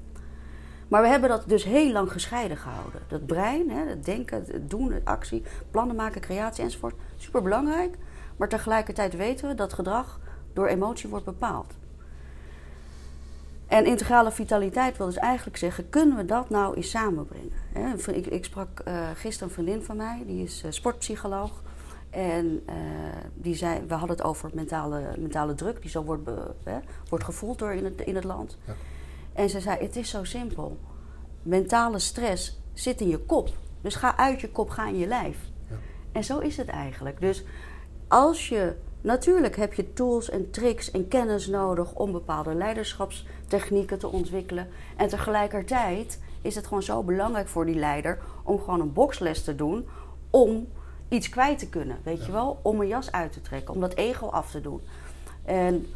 [0.89, 3.01] Maar we hebben dat dus heel lang gescheiden gehouden.
[3.09, 7.97] Dat brein, hè, het denken, het doen, actie, plannen maken, creatie enzovoort, super belangrijk.
[8.37, 10.21] Maar tegelijkertijd weten we dat gedrag
[10.53, 11.75] door emotie wordt bepaald.
[13.71, 17.53] En integrale vitaliteit wil dus eigenlijk zeggen, kunnen we dat nou eens samenbrengen?
[18.13, 21.63] Ik, ik sprak uh, gisteren een vriendin van mij, die is uh, sportpsycholoog.
[22.11, 22.75] En uh,
[23.35, 26.31] die zei, we hadden het over mentale, mentale druk, die zo wordt,
[27.09, 28.59] wordt gevoeld door in het, in het land.
[28.67, 28.75] Ja.
[29.33, 30.79] En ze zei, het is zo simpel.
[31.43, 33.49] Mentale stress zit in je kop.
[33.81, 35.39] Dus ga uit je kop, ga in je lijf.
[35.69, 35.77] Ja.
[36.13, 37.21] En zo is het eigenlijk.
[37.21, 37.45] Dus
[38.09, 42.55] als je, natuurlijk heb je tools en tricks en kennis nodig om bepaalde
[43.51, 44.69] leiderschapstechnieken te ontwikkelen.
[44.97, 49.55] En tegelijkertijd is het gewoon zo belangrijk voor die leider om gewoon een boxles te
[49.55, 49.87] doen
[50.31, 50.69] om
[51.09, 52.59] iets kwijt te kunnen, weet je wel?
[52.63, 54.81] Om een jas uit te trekken, om dat ego af te doen.
[55.45, 55.87] En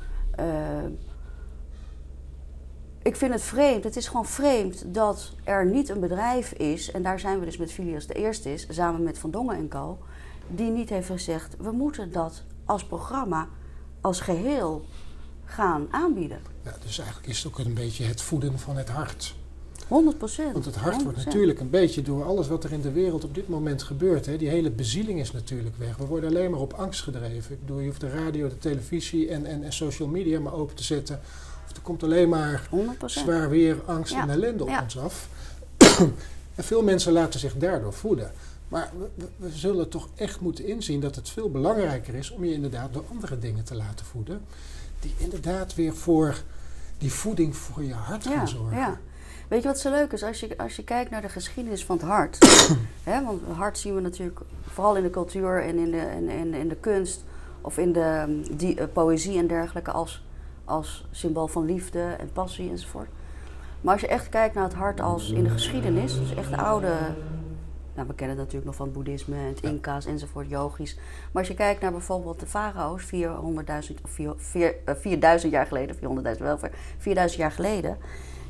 [0.41, 0.85] uh,
[3.03, 7.03] ik vind het vreemd, het is gewoon vreemd dat er niet een bedrijf is, en
[7.03, 9.99] daar zijn we dus met Filias de eerste is, samen met Van Dongen en Co,
[10.49, 13.49] die niet heeft gezegd: we moeten dat als programma,
[14.01, 14.85] als geheel
[15.55, 16.39] gaan aanbieden.
[16.65, 19.35] Ja, dus eigenlijk is het ook een beetje het voeden van het hart.
[19.89, 20.53] 100 procent.
[20.53, 23.35] Want het hart wordt natuurlijk een beetje door alles wat er in de wereld op
[23.35, 24.27] dit moment gebeurt.
[24.27, 25.97] Hè, die hele bezieling is natuurlijk weg.
[25.97, 27.55] We worden alleen maar op angst gedreven.
[27.55, 30.77] Ik bedoel, je hoeft de radio, de televisie en, en, en social media maar open
[30.77, 31.21] te zetten.
[31.65, 33.05] Of er komt alleen maar 100%.
[33.05, 35.29] zwaar weer, angst en ellende op ons af.
[36.55, 38.33] en veel mensen laten zich daardoor voeden.
[38.69, 42.53] Maar we, we, zullen toch echt moeten inzien dat het veel belangrijker is om je
[42.53, 44.41] inderdaad door andere dingen te laten voeden.
[45.05, 46.43] Die inderdaad weer voor
[46.99, 48.77] die voeding voor je hart gaan zorgen.
[48.77, 48.99] Ja.
[49.49, 50.23] Weet je wat zo leuk is?
[50.23, 52.39] Als je, als je kijkt naar de geschiedenis van het hart.
[53.11, 56.29] hè, want het hart zien we natuurlijk vooral in de cultuur en in de, in,
[56.29, 57.25] in, in de kunst.
[57.61, 60.25] Of in de die, uh, poëzie en dergelijke als,
[60.65, 63.09] als symbool van liefde en passie enzovoort.
[63.81, 66.19] Maar als je echt kijkt naar het hart als in de geschiedenis.
[66.19, 66.93] Dus echt de oude...
[67.95, 70.97] Nou, we kennen het natuurlijk nog van het boeddhisme en het Inca's enzovoort, yogis.
[71.33, 75.97] Maar als je kijkt naar bijvoorbeeld de farao's 400.000 of 4, 4, 4000 jaar geleden,
[75.97, 76.03] 400.000
[76.39, 76.59] wel,
[76.99, 77.99] 4000 jaar geleden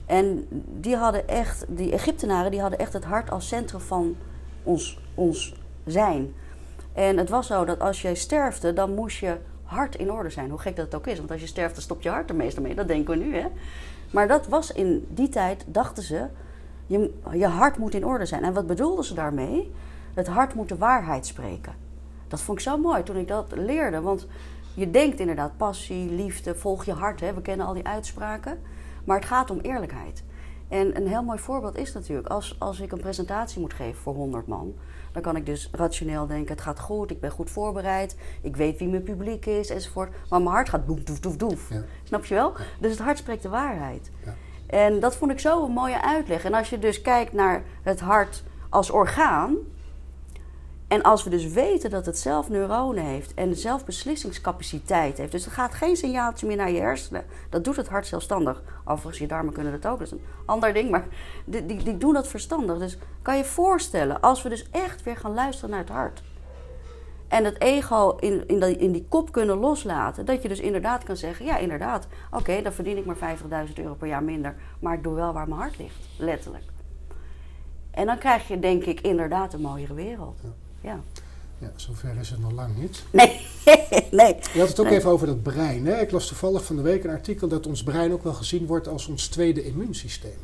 [0.07, 0.47] en
[0.81, 4.17] die hadden echt, die Egyptenaren, die hadden echt het hart als centrum van
[4.63, 5.55] ons, ons
[5.85, 6.35] zijn.
[6.93, 10.51] En het was zo dat als jij sterfte, dan moest je hart in orde zijn.
[10.51, 12.63] Hoe gek dat ook is, want als je sterft, dan stopt je hart er meestal
[12.63, 12.75] mee.
[12.75, 13.47] Dat denken we nu, hè.
[14.11, 16.27] Maar dat was in die tijd, dachten ze,
[16.87, 18.43] je, je hart moet in orde zijn.
[18.43, 19.73] En wat bedoelden ze daarmee?
[20.15, 21.75] Het hart moet de waarheid spreken.
[22.29, 24.01] Dat vond ik zo mooi toen ik dat leerde.
[24.01, 24.27] Want
[24.75, 27.21] je denkt inderdaad passie, liefde, volg je hart.
[27.21, 27.35] Hè?
[27.35, 28.59] We kennen al die uitspraken.
[29.05, 30.25] Maar het gaat om eerlijkheid.
[30.69, 34.15] En een heel mooi voorbeeld is natuurlijk, als, als ik een presentatie moet geven voor
[34.15, 34.75] 100 man,
[35.13, 38.79] dan kan ik dus rationeel denken: het gaat goed, ik ben goed voorbereid, ik weet
[38.79, 40.11] wie mijn publiek is enzovoort.
[40.29, 41.71] Maar mijn hart gaat doef, doef, doef, doef.
[42.05, 42.53] Snap je wel?
[42.81, 44.11] Dus het hart spreekt de waarheid.
[44.25, 44.35] Ja.
[44.67, 46.45] En dat vond ik zo een mooie uitleg.
[46.45, 49.57] En als je dus kijkt naar het hart als orgaan,
[50.89, 55.47] en als we dus weten dat het zelf neuronen heeft en zelf beslissingscapaciteit heeft, dus
[55.47, 58.63] er gaat geen signaaltje meer naar je hersenen, dat doet het hart zelfstandig.
[58.85, 61.07] Overigens, je darmen kunnen dat ook, dat is een ander ding, maar
[61.45, 62.79] die, die, die doen dat verstandig.
[62.79, 66.23] Dus kan je voorstellen, als we dus echt weer gaan luisteren naar het hart
[67.35, 71.05] en het ego in, in, die, in die kop kunnen loslaten, dat je dus inderdaad
[71.05, 74.95] kan zeggen: ja, inderdaad, oké, dan verdien ik maar 50.000 euro per jaar minder, maar
[74.95, 76.65] ik doe wel waar mijn hart ligt, letterlijk.
[77.91, 80.39] En dan krijg je, denk ik, inderdaad een mooiere wereld.
[80.43, 80.51] Ja
[80.85, 81.01] ja.
[81.59, 83.05] Ja, zover is het nog lang niet.
[83.13, 83.41] Nee,
[84.21, 84.37] nee.
[84.53, 85.87] Je had het ook even over dat brein.
[85.87, 86.01] Hè?
[86.01, 88.89] Ik las toevallig van de week een artikel dat ons brein ook wel gezien wordt
[88.89, 90.39] als ons tweede immuunsysteem.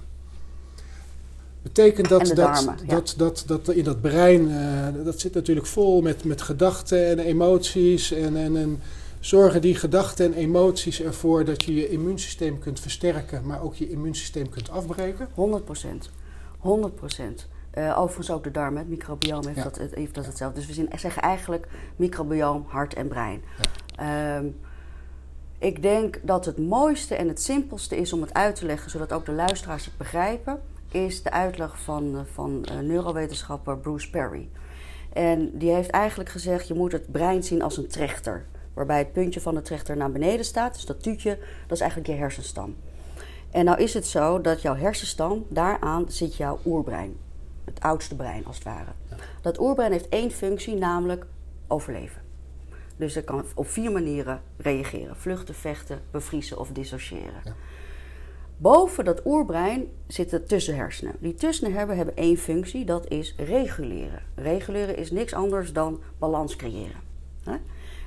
[1.63, 6.25] Betekent dat, dat, dat, dat, dat in dat brein, uh, dat zit natuurlijk vol met,
[6.25, 8.13] met gedachten en emoties.
[8.13, 8.81] En, en, en
[9.21, 13.91] zorgen die gedachten en emoties ervoor dat je je immuunsysteem kunt versterken, maar ook je
[13.91, 15.29] immuunsysteem kunt afbreken?
[15.35, 16.11] 100 procent.
[16.59, 17.49] 100 procent.
[17.75, 20.67] Uh, overigens ook de darmen, het microbioom heeft, dat, heeft dat hetzelfde.
[20.67, 23.43] Dus we zeggen eigenlijk microbioom, hart en brein.
[23.97, 24.37] Ja.
[24.37, 24.57] Um,
[25.59, 29.13] ik denk dat het mooiste en het simpelste is om het uit te leggen, zodat
[29.13, 34.49] ook de luisteraars het begrijpen, is de uitleg van, eh, van uh, neurowetenschapper Bruce Perry.
[35.13, 38.47] En die heeft eigenlijk gezegd: je moet het brein zien als een trechter.
[38.75, 40.75] Waarbij het puntje van de trechter naar beneden staat.
[40.75, 42.77] Dus dat tuutje, dat is eigenlijk je hersenstam.
[43.51, 47.17] En nou is het zo dat jouw hersenstam, daaraan zit jouw oerbrein
[47.65, 48.91] het oudste brein als het ware.
[49.43, 51.27] Dat oerbrein heeft één functie, namelijk
[51.69, 52.23] overleven.
[52.97, 57.41] Dus het kan op vier manieren reageren: vluchten, vechten, bevriezen of dissociëren.
[57.45, 57.55] Ja.
[58.61, 61.15] Boven dat oerbrein zitten tussenhersenen.
[61.21, 64.23] Die tussenhersenen hebben één functie, dat is reguleren.
[64.35, 67.01] Reguleren is niks anders dan balans creëren.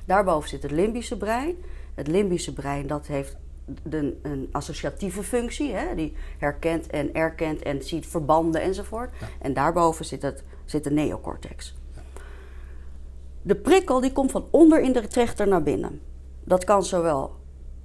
[0.04, 1.56] Daarboven zit het limbische brein.
[1.94, 3.36] Het limbische brein dat heeft
[3.90, 9.10] een associatieve functie, hè, die herkent en erkent en ziet verbanden enzovoort.
[9.40, 11.74] En daarboven zit, het, zit de neocortex.
[13.42, 16.00] De prikkel die komt van onder in de trechter naar binnen.
[16.44, 17.36] Dat kan zowel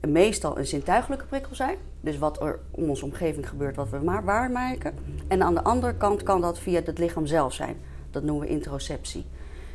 [0.08, 4.24] meestal een zintuigelijke prikkel zijn, dus wat er om onze omgeving gebeurt, wat we maar
[4.24, 4.94] waarmaken.
[5.28, 7.78] En aan de andere kant kan dat via het lichaam zelf zijn.
[8.12, 9.26] Dat noemen we interoceptie.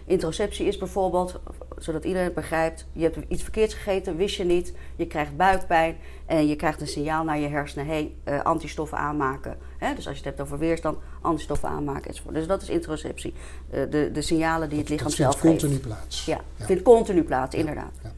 [0.06, 1.40] Interoceptie is bijvoorbeeld,
[1.78, 5.96] zodat iedereen het begrijpt, je hebt iets verkeerds gegeten, wist je niet, je krijgt buikpijn
[6.26, 7.92] en je krijgt een signaal naar je hersenen, hé,
[8.24, 9.56] hey, uh, antistoffen aanmaken.
[9.78, 9.94] Hè?
[9.94, 12.34] Dus als je het hebt over weerstand, antistoffen aanmaken enzovoort.
[12.34, 13.34] Dus dat is interoceptie,
[13.74, 15.46] uh, de, de signalen die het lichaam zelf geeft.
[15.46, 16.24] vindt continu plaats.
[16.24, 16.64] Ja, ja.
[16.64, 17.92] vindt continu plaats, inderdaad.
[18.02, 18.12] Ja.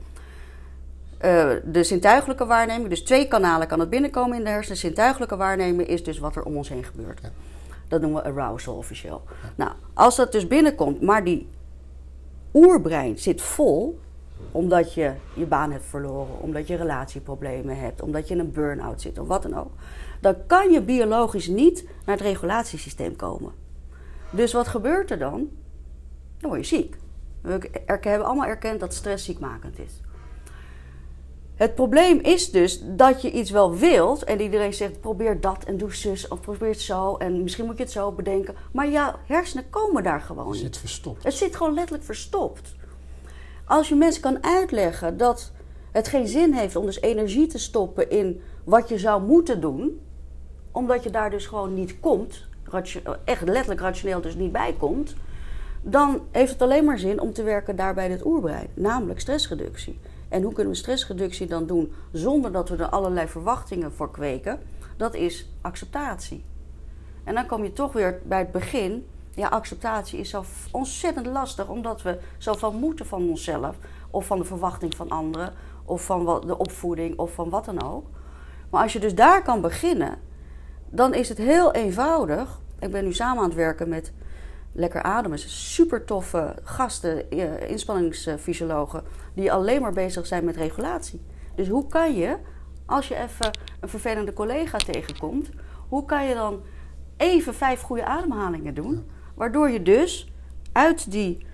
[1.24, 4.78] Uh, de zintuigelijke waarneming, dus twee kanalen kan het binnenkomen in de hersenen.
[4.78, 7.20] Zintuigelijke waarneming is dus wat er om ons heen gebeurt.
[7.88, 9.22] Dat noemen we arousal officieel.
[9.54, 11.48] Nou, als dat dus binnenkomt, maar die
[12.54, 14.00] oerbrein zit vol,
[14.52, 19.00] omdat je je baan hebt verloren, omdat je relatieproblemen hebt, omdat je in een burn-out
[19.00, 19.70] zit of wat dan ook,
[20.20, 23.52] dan kan je biologisch niet naar het regulatiesysteem komen.
[24.30, 25.48] Dus wat gebeurt er dan?
[26.38, 26.96] Dan word je ziek.
[27.40, 30.00] We hebben allemaal erkend dat stress ziekmakend is.
[31.56, 35.76] Het probleem is dus dat je iets wel wilt en iedereen zegt probeer dat en
[35.76, 38.54] doe zus of probeer het zo en misschien moet je het zo bedenken.
[38.72, 41.24] Maar jouw hersenen komen daar gewoon Het zit verstopt.
[41.24, 42.74] Het zit gewoon letterlijk verstopt.
[43.64, 45.52] Als je mensen kan uitleggen dat
[45.92, 50.00] het geen zin heeft om dus energie te stoppen in wat je zou moeten doen,
[50.70, 52.46] omdat je daar dus gewoon niet komt,
[53.24, 55.14] echt letterlijk rationeel dus niet bij komt,
[55.82, 59.98] dan heeft het alleen maar zin om te werken daar bij het oerbrein, namelijk stressreductie.
[60.28, 64.60] En hoe kunnen we stressreductie dan doen zonder dat we er allerlei verwachtingen voor kweken?
[64.96, 66.44] Dat is acceptatie.
[67.24, 69.06] En dan kom je toch weer bij het begin.
[69.34, 73.76] Ja, acceptatie is zo ontzettend lastig, omdat we zoveel moeten van onszelf,
[74.10, 75.52] of van de verwachting van anderen,
[75.84, 78.06] of van de opvoeding, of van wat dan ook.
[78.70, 80.18] Maar als je dus daar kan beginnen,
[80.88, 82.60] dan is het heel eenvoudig.
[82.78, 84.12] Ik ben nu samen aan het werken met
[84.78, 85.38] Lekker Ademen.
[85.38, 89.02] Super toffe gasten, eh, inspanningsfysiologen,
[89.34, 91.20] die alleen maar bezig zijn met regulatie.
[91.54, 92.36] Dus hoe kan je,
[92.86, 95.50] als je even een vervelende collega tegenkomt,
[95.88, 96.60] hoe kan je dan
[97.16, 99.10] even vijf goede ademhalingen doen?
[99.34, 100.32] Waardoor je dus
[100.72, 101.46] uit, die,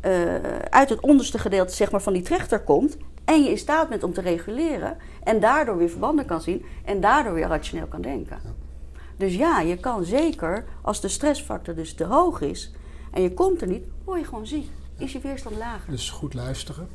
[0.00, 0.34] eh,
[0.70, 4.02] uit het onderste gedeelte zeg maar, van die trechter komt en je in staat bent
[4.02, 8.66] om te reguleren en daardoor weer verbanden kan zien en daardoor weer rationeel kan denken.
[9.18, 12.70] Dus ja, je kan zeker, als de stressfactor dus te hoog is
[13.12, 14.70] en je komt er niet, word je gewoon ziek.
[14.98, 15.90] Is je weerstand lager.
[15.90, 16.88] Dus goed luisteren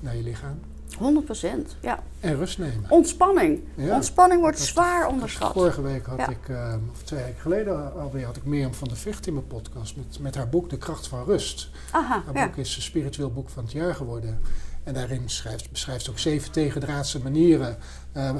[0.00, 0.58] naar je lichaam
[0.98, 1.76] 100%.
[1.80, 2.02] Ja.
[2.20, 2.90] en rust nemen.
[2.90, 3.60] Ontspanning.
[3.74, 3.94] Ja.
[3.94, 5.52] Ontspanning wordt Dat- zwaar onderschat.
[5.52, 6.28] Vorige week had Ja.
[6.28, 9.46] ik, eh, of twee weken geleden alweer, had ik Mirjam van der Vecht in mijn
[9.46, 11.70] podcast met, met haar boek De Kracht van Rust.
[11.90, 12.46] Aha, Haar ja.
[12.46, 14.40] boek is een spiritueel boek van het jaar geworden.
[14.84, 17.76] En daarin schrijft, beschrijft ze ook zeven tegendraadse manieren
[18.12, 18.34] eh,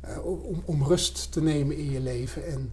[0.00, 2.46] eh, om, om rust te nemen in je leven.
[2.46, 2.72] En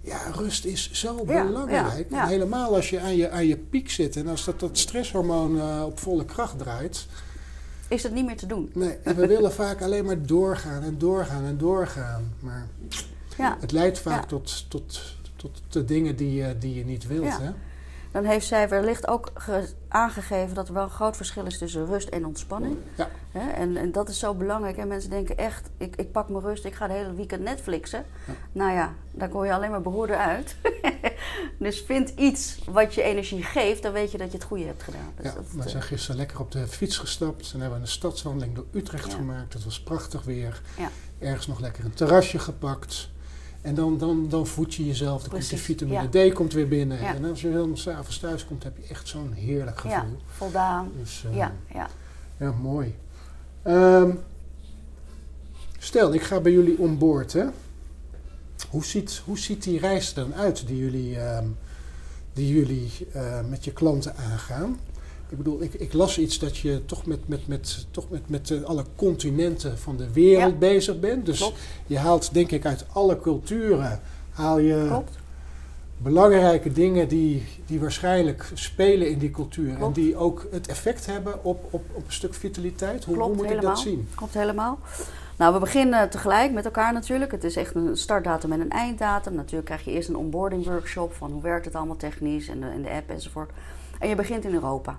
[0.00, 2.10] ja, rust is zo Ja, belangrijk.
[2.10, 2.22] ja, ja.
[2.22, 5.58] En helemaal als je aan, je aan je piek zit en als dat, dat stresshormoon
[5.60, 7.06] eh, op volle kracht draait.
[7.88, 8.70] Is het niet meer te doen.
[8.74, 12.32] Nee, en we willen vaak alleen maar doorgaan en doorgaan en doorgaan.
[12.40, 12.66] Maar
[13.38, 13.56] Ja.
[13.60, 15.00] het leidt vaak tot, tot,
[15.36, 17.24] tot de dingen die je, die je niet wilt.
[17.24, 17.40] Ja.
[17.40, 17.50] Hè?
[18.12, 21.86] Dan heeft zij wellicht ook ge- aangegeven dat er wel een groot verschil is tussen
[21.86, 22.76] rust en ontspanning.
[22.94, 23.08] Ja.
[23.54, 24.76] En, en dat is zo belangrijk.
[24.76, 28.04] En mensen denken echt, ik, ik pak mijn rust, ik ga de hele weekend Netflixen.
[28.26, 28.32] Ja.
[28.52, 30.56] Nou ja, daar kom je alleen maar behoorder uit.
[31.58, 34.82] dus vind iets wat je energie geeft, dan weet je dat je het goede hebt
[34.82, 35.12] gedaan.
[35.16, 38.54] Dus Ja, dat, we zijn gisteren lekker op de fiets gestapt en hebben een stadswandeling
[38.54, 39.16] door Utrecht Ja.
[39.16, 39.52] gemaakt.
[39.52, 40.62] Het was prachtig weer.
[40.78, 40.88] Ja.
[41.18, 43.08] Ergens nog lekker een terrasje gepakt.
[43.62, 45.22] En dan, dan, dan voed je jezelf.
[45.22, 47.00] Dan komt de vitamine D komt weer binnen.
[47.00, 47.14] Ja.
[47.14, 49.90] En als je dan s'avonds thuis komt, heb je echt zo'n heerlijk gevoel.
[49.90, 50.90] ja, voldaan.
[50.98, 51.88] Dus, eh, Ja, ja.
[52.36, 52.94] ja, mooi.
[53.62, 54.10] Ehm,
[55.78, 57.32] stel, ik ga bij jullie on board.
[57.32, 57.44] Hè?
[58.70, 61.46] Hoe, ziet, hoe ziet die reis er dan uit die jullie, ehm,
[62.32, 64.78] die jullie eh, met je klanten aangaan?
[65.30, 68.50] Ik bedoel, ik, ik las iets dat je toch met, met, met, toch met, met
[68.50, 70.58] eh, alle continenten van de wereld Ja.
[70.58, 71.26] bezig bent.
[71.26, 71.58] Dus Klopt.
[71.86, 75.18] je haalt denk ik uit alle culturen haal je Klopt.
[75.98, 79.82] belangrijke dingen die, die waarschijnlijk spelen in die cultuur.
[79.82, 83.04] En die ook het effect hebben op, op, op een stuk vitaliteit.
[83.04, 83.56] Hoe, hoe moet helemaal.
[83.56, 84.08] ik dat zien?
[84.14, 84.78] Klopt helemaal.
[85.36, 87.30] Nou, we beginnen tegelijk met elkaar natuurlijk.
[87.32, 89.34] Het is echt een startdatum en een einddatum.
[89.34, 92.66] Natuurlijk krijg je eerst een onboarding workshop van hoe werkt het allemaal technisch en de,
[92.66, 93.50] en de app enzovoort.
[93.98, 94.98] En je begint in Europa.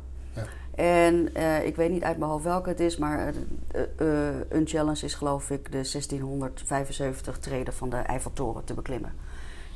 [0.75, 3.33] En eh, ik weet niet uit mijn hoofd welke het is, maar
[3.71, 9.13] eh, eh, een challenge is geloof ik de 1675 treden van de Eiffeltoren te beklimmen.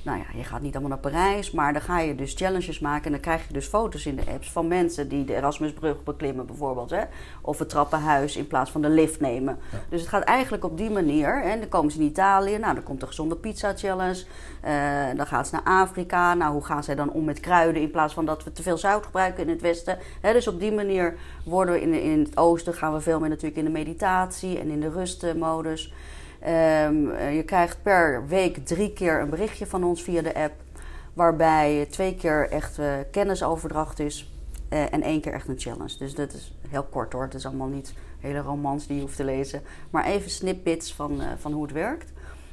[0.05, 3.05] Nou ja, je gaat niet allemaal naar Parijs, maar dan ga je dus challenges maken
[3.05, 6.45] en dan krijg je dus foto's in de apps van mensen die de Erasmusbrug beklimmen
[6.45, 6.89] bijvoorbeeld.
[6.89, 7.03] Hè?
[7.41, 9.57] Of het trappenhuis in plaats van de lift nemen.
[9.71, 9.77] Ja.
[9.89, 11.43] Dus het gaat eigenlijk op die manier.
[11.43, 14.25] En dan komen ze in Italië, nou dan komt de gezonde pizza challenge.
[14.61, 14.73] Eh,
[15.15, 16.33] dan gaan ze naar Afrika.
[16.33, 18.77] Nou, hoe gaan zij dan om met kruiden in plaats van dat we te veel
[18.77, 19.97] zout gebruiken in het westen?
[20.21, 23.29] Hè, dus op die manier worden we in, in het oosten gaan we veel meer
[23.29, 25.93] natuurlijk in de meditatie en in de rustmodus.
[26.45, 30.53] Ehm, eh, je krijgt per week drie keer een berichtje van ons via de app.
[31.13, 34.29] Waarbij twee keer echt eh, kennisoverdracht is.
[34.69, 35.97] eh, en één keer echt een challenge.
[35.97, 37.23] Dus dat is heel kort hoor.
[37.23, 39.61] Het is allemaal niet hele romans die je hoeft te lezen.
[39.89, 42.11] Maar even snippets van, van hoe het werkt.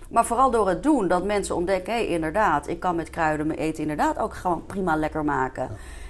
[0.09, 3.47] Maar vooral door het doen dat mensen ontdekken: hé, hey, inderdaad, ik kan met kruiden
[3.47, 5.69] mijn eten inderdaad ook gewoon prima lekker maken.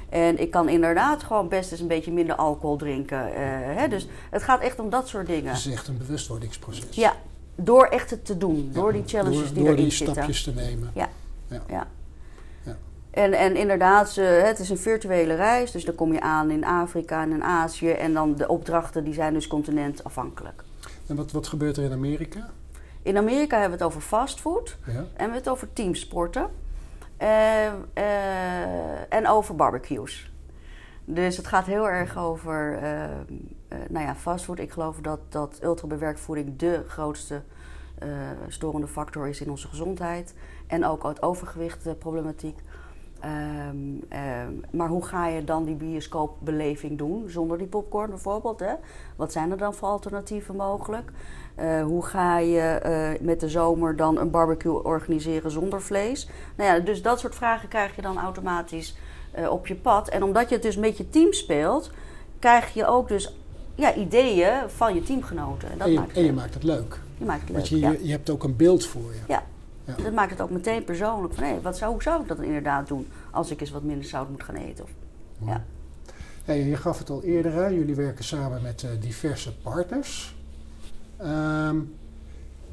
[0.09, 3.33] En ik kan inderdaad gewoon best eens een beetje minder alcohol drinken.
[3.77, 3.89] hè?
[3.89, 5.51] Dus het gaat echt om dat soort dingen.
[5.51, 6.97] Het is echt een bewustwordingsproces.
[6.97, 7.13] Ja,
[7.55, 8.57] door echt het te doen.
[8.73, 10.15] Ja, Door die challenges door, die door erin die zitten.
[10.15, 10.91] stapjes te nemen.
[10.95, 11.09] Ja.
[11.49, 11.63] Ja.
[11.69, 11.87] Ja.
[12.63, 12.77] Ja.
[13.11, 15.71] En, en inderdaad, het is een virtuele reis.
[15.71, 17.91] Dus dan kom je aan in Afrika en in Azië.
[17.91, 20.63] En dan de opdrachten die zijn dus continentafhankelijk.
[21.07, 22.51] En wat, wat gebeurt er in Amerika?
[23.03, 24.77] In Amerika hebben we het over fastfood.
[24.87, 24.93] Ja.
[24.93, 26.49] En we hebben het over teamsporten.
[27.23, 27.67] Uh,
[29.09, 30.31] en over barbecues.
[31.05, 33.05] Dus het gaat heel erg over uh,
[33.89, 34.59] nou ja, fastfood.
[34.59, 37.43] Ik geloof dat, dat ultrabewerkt voeding de grootste
[38.49, 40.35] storende factor is in onze gezondheid.
[40.67, 42.59] En ook het overgewichtproblematiek.
[43.71, 44.05] Um,
[44.71, 48.61] maar hoe ga je dan die bioscoopbeleving doen zonder die popcorn bijvoorbeeld?
[48.61, 48.75] Hè?
[49.17, 51.11] Wat zijn er dan voor alternatieven mogelijk?
[51.59, 52.81] Uh, hoe ga je
[53.21, 56.29] uh, met de zomer dan een barbecue organiseren zonder vlees?
[56.57, 58.97] Nou ja, dus dat soort vragen krijg je dan automatisch
[59.39, 60.09] uh, op je pad.
[60.09, 61.91] En omdat je het dus met je team speelt,
[62.39, 63.37] krijg je ook dus
[63.75, 65.71] ja, ideeën van je teamgenoten.
[65.71, 67.01] En, dat en, je, maakt en je maakt het leuk.
[67.19, 67.95] Je maakt het leuk, Want je, ja.
[68.03, 69.21] je hebt ook een beeld voor je.
[69.29, 69.43] Ja,
[69.85, 69.95] ja.
[70.03, 71.35] Dat maakt het ook meteen persoonlijk.
[71.35, 73.83] Van, hé, wat zou, hoe zou ik dat dan inderdaad doen als ik eens wat
[73.83, 74.85] minder zout moet gaan eten?
[74.85, 74.91] Of,
[75.47, 75.65] ja.
[76.45, 77.67] Hey, je gaf het al eerder, hè?
[77.67, 80.35] jullie werken samen met uh, diverse partners.
[81.25, 81.95] Um,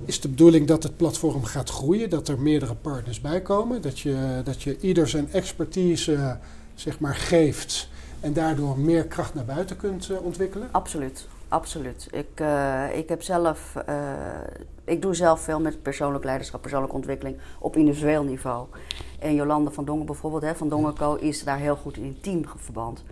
[0.06, 4.00] is de bedoeling dat het platform gaat groeien, dat er meerdere partners bij komen, dat
[4.00, 6.38] je, dat je ieder zijn expertise
[6.76, 7.90] zeg maar, geeft
[8.20, 10.68] en daardoor meer kracht naar buiten kunt uh, ontwikkelen?
[10.72, 12.08] Absoluut, absoluut.
[12.12, 13.96] Ik, uh, ik heb zelf, uh,
[14.84, 18.68] ik doe zelf veel met persoonlijk leiderschap, persoonlijke ontwikkeling op individueel niveau.
[19.20, 23.04] En Jolande van Dongen bijvoorbeeld, hè, van Dongenco, is daar heel goed in teamverband.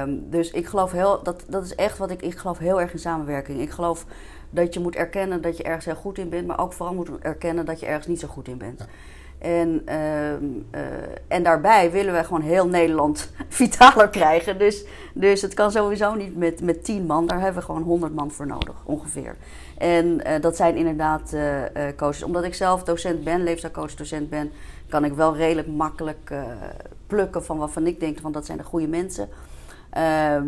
[0.00, 2.92] Um, dus ik geloof heel, dat, dat is echt wat ik, ik geloof heel erg
[2.92, 3.60] in samenwerking.
[3.60, 4.06] Ik geloof
[4.50, 7.10] dat je moet erkennen dat je ergens heel goed in bent, maar ook vooral moet
[7.18, 8.78] erkennen dat je ergens niet zo goed in bent.
[8.78, 8.86] Ja.
[9.44, 10.38] En, uh, uh,
[11.28, 14.58] en daarbij willen we gewoon heel Nederland vitaler krijgen.
[14.58, 14.84] Dus,
[15.14, 17.26] dus het kan sowieso niet met, met tien man.
[17.26, 19.36] Daar hebben we gewoon honderd man voor nodig, ongeveer.
[19.78, 21.62] En uh, dat zijn inderdaad uh,
[21.96, 22.22] coaches.
[22.22, 24.52] Omdat ik zelf docent ben, leefstijlcoach docent ben...
[24.88, 26.34] kan ik wel redelijk makkelijk
[27.06, 28.20] plukken van waarvan ik denk...
[28.20, 29.28] van dat zijn de goede mensen.
[29.90, 30.46] Ehm,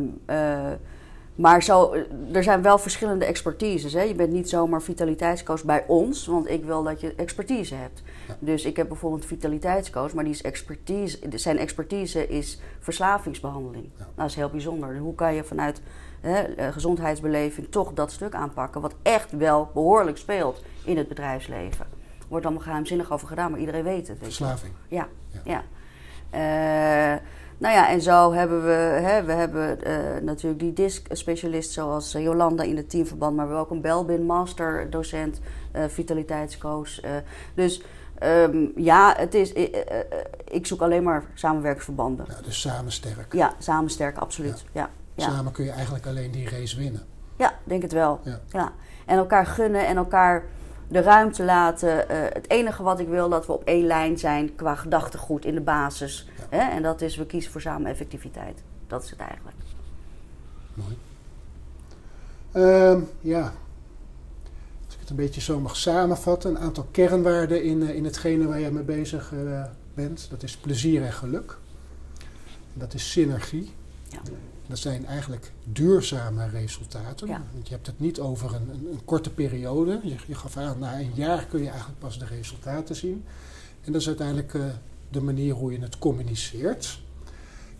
[1.36, 1.94] maar zo,
[2.32, 3.92] er zijn wel verschillende expertises.
[3.92, 4.02] Hè?
[4.02, 8.02] Je bent niet zomaar vitaliteitscoach bij ons, want ik wil dat je expertise hebt.
[8.28, 8.36] Ja.
[8.38, 13.84] Dus ik heb bijvoorbeeld vitaliteitscoach, maar die is expertise, zijn expertise is verslavingsbehandeling.
[13.84, 13.98] Ja.
[13.98, 14.98] Nou, dat is heel bijzonder.
[14.98, 15.80] Hoe kan je vanuit
[16.20, 21.86] hè, eh, gezondheidsbeleving toch dat stuk aanpakken, wat echt wel behoorlijk speelt in het bedrijfsleven?
[22.18, 24.18] Er wordt allemaal geheimzinnig over gedaan, maar iedereen weet het.
[24.18, 24.72] Weet Verslaving.
[24.88, 25.40] Ja, ja.
[25.44, 27.14] ja.
[27.14, 27.20] Uh,
[27.58, 32.22] nou ja, en zo hebben we, hè, we hebben uh, natuurlijk die disc-specialist zoals uh,
[32.22, 35.40] Jolanda in het teamverband, maar we hebben ook een Belbin Master docent,
[35.76, 37.00] uh, vitaliteitscoach.
[37.54, 37.82] dus
[38.22, 39.52] um, ja, het is,
[40.44, 42.26] ik zoek alleen maar samenwerksverbanden.
[42.28, 43.32] Ja, dus samen sterk.
[43.32, 44.64] Ja, samen sterk, absoluut.
[44.72, 44.90] Ja.
[45.14, 45.24] ja.
[45.24, 47.02] Samen kun je eigenlijk alleen die race winnen.
[47.36, 48.20] Ja, denk het wel.
[48.24, 48.40] Ja.
[48.52, 48.72] ja.
[49.06, 50.44] En elkaar gunnen en elkaar
[50.88, 51.88] de ruimte laten.
[51.88, 55.54] Uh, het enige wat ik wil, dat we op één lijn zijn qua gedachtegoed in
[55.54, 56.28] de basis.
[56.36, 56.58] Ja.
[56.58, 56.70] Hè?
[56.70, 58.62] En dat is, we kiezen voor samen effectiviteit.
[58.86, 59.56] Dat is het eigenlijk.
[60.74, 60.96] Mooi.
[62.52, 63.52] Uh, ja.
[64.84, 66.50] Als ik het een beetje zo mag samenvatten.
[66.50, 69.64] Een aantal kernwaarden in, uh, in hetgene waar jij mee bezig uh,
[69.94, 70.26] bent.
[70.30, 71.58] Dat is plezier en geluk.
[72.72, 73.74] En dat is synergie.
[74.08, 74.18] Ja.
[74.66, 77.28] Dat zijn eigenlijk duurzame resultaten.
[77.28, 77.42] Ja.
[77.52, 80.00] Want je hebt het niet over een, een, een korte periode.
[80.02, 83.24] Je, je, gaf aan, na een jaar kun je eigenlijk pas de resultaten zien.
[83.80, 84.64] En dat is uiteindelijk uh,
[85.08, 87.00] de manier hoe je het communiceert.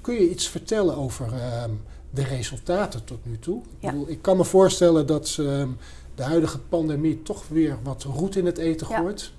[0.01, 1.65] Kun je iets vertellen over uh,
[2.11, 3.63] de resultaten tot nu toe?
[3.79, 3.89] Ja.
[3.89, 5.69] Ik, bedoel, ik, kan me voorstellen dat uh,
[6.15, 9.33] de huidige pandemie toch weer wat roet in het eten gooit.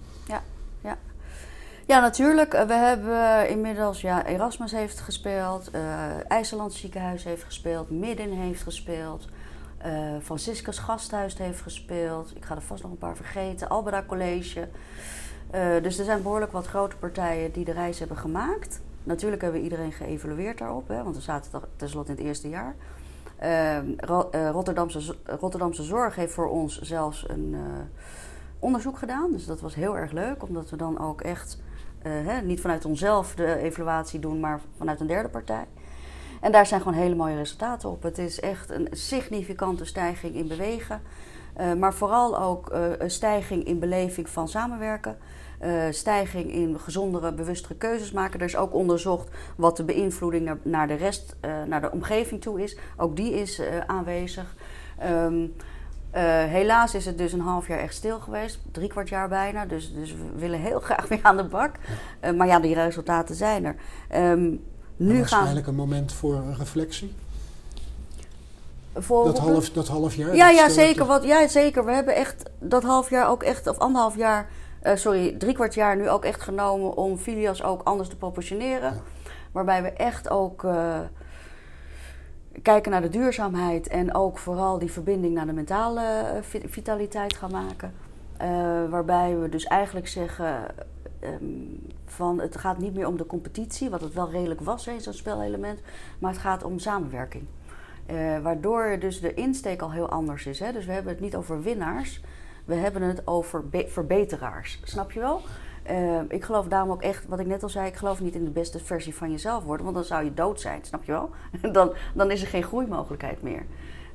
[1.88, 2.00] Ja.
[2.00, 2.52] natuurlijk.
[2.52, 9.28] We hebben inmiddels, ja, Erasmus heeft gespeeld, uh, ziekenhuis heeft gespeeld, Midden heeft gespeeld,
[9.86, 12.36] uh, Franciscus Gasthuis heeft gespeeld.
[12.36, 13.70] Ik ga er vast nog een paar vergeten.
[13.70, 14.68] Albera College.
[15.82, 18.82] Dus er zijn behoorlijk wat grote partijen die de reis hebben gemaakt.
[19.04, 22.76] Natuurlijk hebben we iedereen geëvalueerd daarop, hè, want we zaten tenslotte in het eerste jaar.
[24.52, 27.56] Rotterdamse, Rotterdamse Zorg heeft voor ons zelfs een
[28.60, 29.32] onderzoek gedaan.
[29.32, 31.60] Dus dat was heel erg leuk, omdat we dan ook echt
[32.02, 35.66] hè, niet vanuit onszelf de evaluatie doen, maar vanuit een derde partij.
[36.42, 38.04] En daar zijn gewoon hele mooie resultaten op.
[38.04, 41.02] Het is echt een significante stijging in bewegen.
[41.60, 45.18] Uh, maar vooral ook uh, een stijging in beleving van samenwerken.
[45.90, 48.40] Stijging in gezondere, bewustere keuzes maken.
[48.40, 51.36] Er is ook onderzocht wat de beïnvloeding naar, de rest,
[51.68, 52.78] naar de omgeving toe is.
[52.98, 54.56] Ook die is aanwezig.
[55.04, 55.56] Um,
[56.16, 59.66] uh, helaas is het dus een half jaar echt stil geweest, drie kwart jaar bijna.
[59.66, 61.76] Dus, dus we willen heel graag weer aan de bak.
[62.22, 63.76] Uh, maar ja, die resultaten zijn er.
[64.32, 64.64] Um,
[64.98, 65.74] nu waarschijnlijk gaan...
[65.74, 67.14] een moment voor een reflectie?
[68.96, 70.36] Voor dat, half, dat half jaar?
[70.36, 71.86] Ja, ja, zeker, wat, ja, zeker.
[71.86, 74.50] We hebben echt dat half jaar ook echt, of anderhalf jaar
[74.88, 78.94] eh, sorry, drie kwart jaar nu ook echt genomen om filias ook anders te proportioneren.
[78.94, 79.02] Ja.
[79.52, 81.00] Waarbij we echt ook eh,
[82.62, 87.34] kijken naar de duurzaamheid en ook vooral die verbinding naar de mentale eh, vi- vitaliteit
[87.36, 87.94] gaan maken.
[88.38, 88.50] Eh,
[88.90, 90.66] waarbij we dus eigenlijk zeggen
[91.20, 91.34] ehm,
[92.06, 95.14] van het gaat niet meer om de competitie, wat het wel redelijk was, hè, zo'n
[95.14, 95.80] spelelement,
[96.20, 97.44] maar het gaat om samenwerking.
[98.06, 100.60] Eh, waardoor dus de insteek al heel anders is.
[100.60, 100.72] Hè?
[100.72, 102.22] Dus we hebben het niet over winnaars,
[102.66, 104.80] we hebben het over be- verbeteraars.
[104.84, 105.42] Snap je wel?
[105.88, 108.44] Eh, ik geloof daarom ook echt, wat ik net al zei, ik geloof niet in
[108.44, 111.30] de beste versie van jezelf worden, want dan zou je dood zijn, snap je wel?
[111.72, 113.66] dan, dan is er geen groeimogelijkheid meer.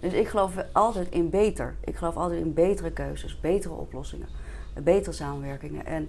[0.01, 1.75] Dus ik geloof altijd in beter.
[1.85, 4.29] Ik geloof altijd in betere keuzes, betere oplossingen,
[4.83, 5.87] betere samenwerkingen.
[5.87, 6.09] En,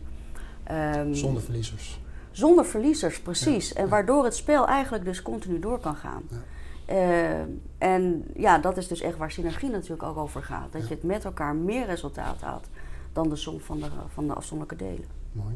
[0.64, 1.99] ehm, Zonder verliezers.
[2.32, 3.70] zonder verliezers, precies.
[3.70, 3.89] Ja, en ja.
[3.89, 6.24] waardoor het spel eigenlijk dus continu door kan gaan.
[6.30, 6.38] Ja.
[6.86, 7.41] Eh,
[7.78, 10.72] en ja, dat is dus echt waar synergie natuurlijk ook over gaat.
[10.72, 12.68] Dat je het met elkaar meer resultaat haalt
[13.14, 15.22] dan de som van de, van de afzonderlijke delen.
[15.34, 15.56] Mooi.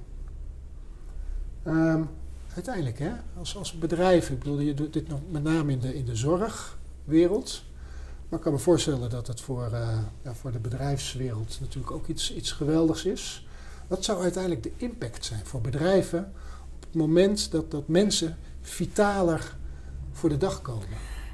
[1.64, 2.04] Ehm,
[2.54, 5.96] uiteindelijk, hè, als, als bedrijf, ik bedoel, je doet dit nog met name in de,
[5.96, 7.64] in de zorgwereld.
[8.30, 12.08] Maar ik kan me voorstellen dat het voor, eh, ja, voor de bedrijfswereld natuurlijk ook
[12.08, 13.48] iets, iets geweldigs is.
[13.88, 16.34] Wat zou uiteindelijk de impact zijn voor bedrijven
[16.76, 19.56] op het moment dat, dat mensen vitaler
[20.12, 20.88] voor de dag komen?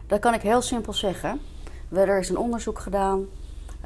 [0.08, 1.40] Dat kan ik heel simpel zeggen.
[1.90, 3.26] Er is een onderzoek gedaan.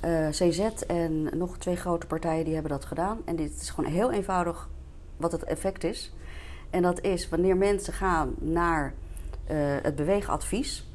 [0.02, 3.22] Eh, CZ en nog twee grote partijen die hebben dat gedaan.
[3.26, 4.70] En dit is gewoon heel eenvoudig
[5.18, 6.14] wat het effect is.
[6.70, 8.94] En dat is wanneer mensen gaan naar
[9.46, 10.88] eh, het beweegadvies,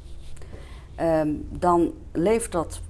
[0.95, 2.81] ehm, dan levert dat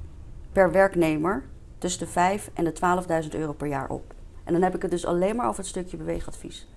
[0.51, 1.43] per werknemer
[1.77, 4.13] tussen de 5 en de 12.000 euro per jaar op.
[4.43, 6.67] En dan heb ik het dus alleen maar over het stukje beweegadvies.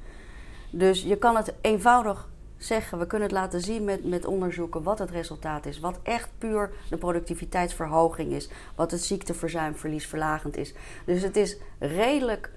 [0.71, 2.29] Dus je kan het eenvoudig
[2.59, 2.99] zeggen.
[2.99, 5.81] We kunnen het laten zien met, met onderzoeken wat het resultaat is.
[5.81, 8.49] Wat echt puur de productiviteitsverhoging is.
[8.75, 10.75] Wat het ziekteverzuimverlies verlagend is.
[11.05, 12.51] Dus het is redelijk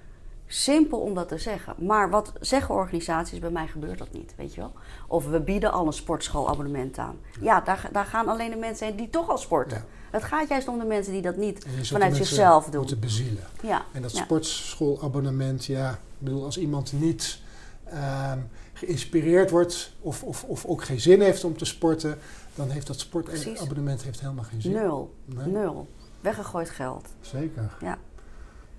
[0.46, 1.74] simpel om dat te zeggen.
[1.78, 3.38] Maar wat zeggen organisaties?
[3.38, 4.72] Bij mij gebeurt dat niet, weet je wel.
[5.06, 7.16] Of we bieden al een sportschoolabonnement aan.
[7.40, 9.76] Ja, daar, daar gaan alleen de mensen heen die toch al sporten.
[9.76, 9.84] Ja.
[10.10, 12.80] Het gaat juist om de mensen die dat niet vanuit zichzelf doen.
[12.80, 13.44] moeten bezielen.
[13.62, 14.22] Ja, En dat ja.
[14.22, 17.40] sportschoolabonnement, ja, ik bedoel, als iemand niet
[17.84, 18.38] ehm,
[18.80, 22.18] geïnspireerd wordt of, of, of ook geen zin heeft om te sporten,
[22.54, 24.72] dan heeft dat sportabonnement heeft helemaal geen zin.
[24.72, 25.14] Nul.
[25.24, 25.46] Nee?
[25.46, 25.88] Nul.
[26.20, 27.08] Weggegooid geld.
[27.20, 27.76] Zeker.
[27.80, 27.98] Ja.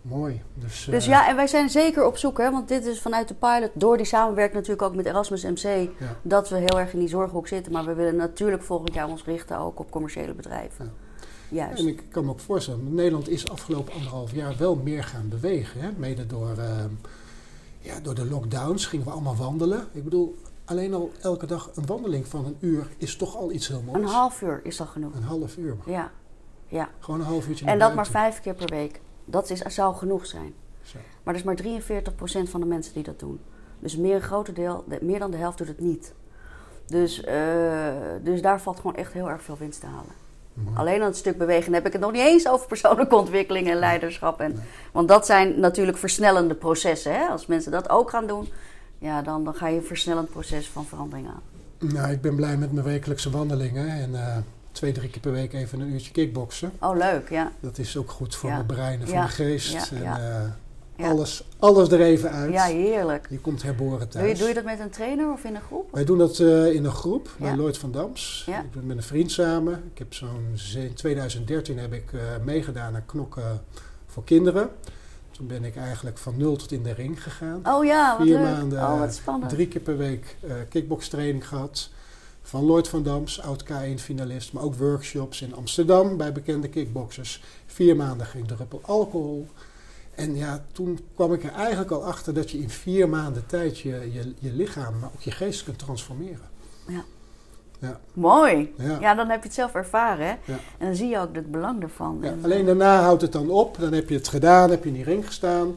[0.01, 0.41] Mooi.
[0.53, 3.27] Dus, Dus eh, ja, en wij zijn zeker op zoek, hè, want dit is vanuit
[3.27, 6.15] de pilot, door die samenwerking natuurlijk ook met Erasmus MC, ja.
[6.21, 7.71] dat we heel erg in die zorghoek zitten.
[7.71, 10.93] Maar we willen natuurlijk volgend jaar ons richten ook op commerciële bedrijven.
[11.49, 11.79] Juist.
[11.79, 15.81] En ik kan me ook voorstellen, Nederland is afgelopen anderhalf jaar wel meer gaan bewegen.
[15.81, 15.89] Hè?
[15.97, 16.89] Mede door, ehm,
[17.82, 19.88] ja, door de lockdowns gingen we allemaal wandelen.
[19.91, 23.67] Ik bedoel, alleen al elke dag een wandeling van een uur is toch al iets
[23.67, 23.97] heel moois.
[24.01, 25.15] Een half uur is al genoeg.
[25.15, 25.75] Een half uur.
[25.75, 25.89] maar.
[25.95, 26.11] Ja,
[26.67, 26.89] ja.
[26.99, 29.01] Gewoon een half uurtje En dat maar vijf keer per week.
[29.25, 30.53] Dat is, zou genoeg zijn.
[30.82, 30.97] Zo.
[31.23, 33.39] Maar er is maar 43% van de mensen die dat doen.
[33.79, 36.13] Dus meer, een grote deel, de- meer dan de helft doet het niet.
[36.86, 40.11] Dus, eh, dus daar valt gewoon echt heel erg veel winst te halen.
[40.53, 40.77] Mooi.
[40.77, 43.77] Alleen aan het stuk bewegen heb ik het nog niet eens over persoonlijke ontwikkeling en
[43.79, 44.39] leiderschap.
[44.39, 44.63] En, Nee.
[44.91, 47.13] Want dat zijn natuurlijk versnellende processen.
[47.13, 47.25] Hè?
[47.25, 48.49] Als mensen dat ook gaan doen,
[48.97, 51.41] ja, dan, dan ga je een versnellend proces van verandering aan.
[51.89, 53.89] Nou, ik ben blij met mijn wekelijkse wandelingen.
[53.89, 54.37] En eh,
[54.71, 56.71] twee, drie keer per week even een uurtje kickboksen.
[56.79, 57.51] Oh, leuk, ja.
[57.59, 58.55] Dat is ook goed voor Ja.
[58.55, 59.19] mijn brein en voor Ja.
[59.21, 59.71] mijn geest.
[59.71, 60.57] Ja, En ja.
[61.01, 61.11] Eh, Ja.
[61.11, 62.51] alles, alles er even uit.
[62.53, 63.27] Ja, heerlijk.
[63.29, 64.31] Je komt herboren Doe thuis.
[64.31, 65.89] je, doe je dat met een trainer of in een groep?
[65.91, 67.55] Wij doen dat eh, in een groep bij Ja.
[67.55, 68.43] Lloyd van Dams.
[68.45, 68.59] Ja.
[68.61, 69.83] Ik ben met een vriend samen.
[69.93, 73.63] Ik heb zo'n in 2013 heb ik eh, meegedaan aan knokken
[74.07, 74.69] voor kinderen.
[75.31, 77.61] Toen ben ik eigenlijk van nul tot in de ring gegaan.
[77.63, 78.45] Oh ja, wat Vier leuk.
[78.47, 79.51] maanden, oh, wat spannend.
[79.51, 81.89] Drie keer per week eh kickbokstraining gehad.
[82.41, 84.53] Van Lloyd van Dams, oud K1-finalist.
[84.53, 87.43] Maar ook workshops in Amsterdam bij bekende kickboxers.
[87.65, 89.47] Vier maanden geen druppel alcohol.
[90.16, 93.80] En ja, toen kwam ik er eigenlijk al achter dat je in vier maanden tijd
[93.80, 96.49] je, je, je lichaam, maar ook je geest kunt transformeren.
[98.14, 98.74] Mooi.
[98.78, 98.97] Ja.
[98.99, 100.32] Ja, dan heb je het zelf ervaren, hè?
[100.32, 100.59] Ja.
[100.78, 102.18] En dan zie je ook het belang ervan.
[102.22, 103.78] Ja, En, alleen daarna houdt het dan op.
[103.80, 105.76] Dan heb je het gedaan, heb je in die ring gestaan.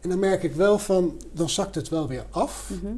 [0.00, 2.70] En dan merk ik wel van, dan zakt het wel weer af.
[2.70, 2.92] Mhm.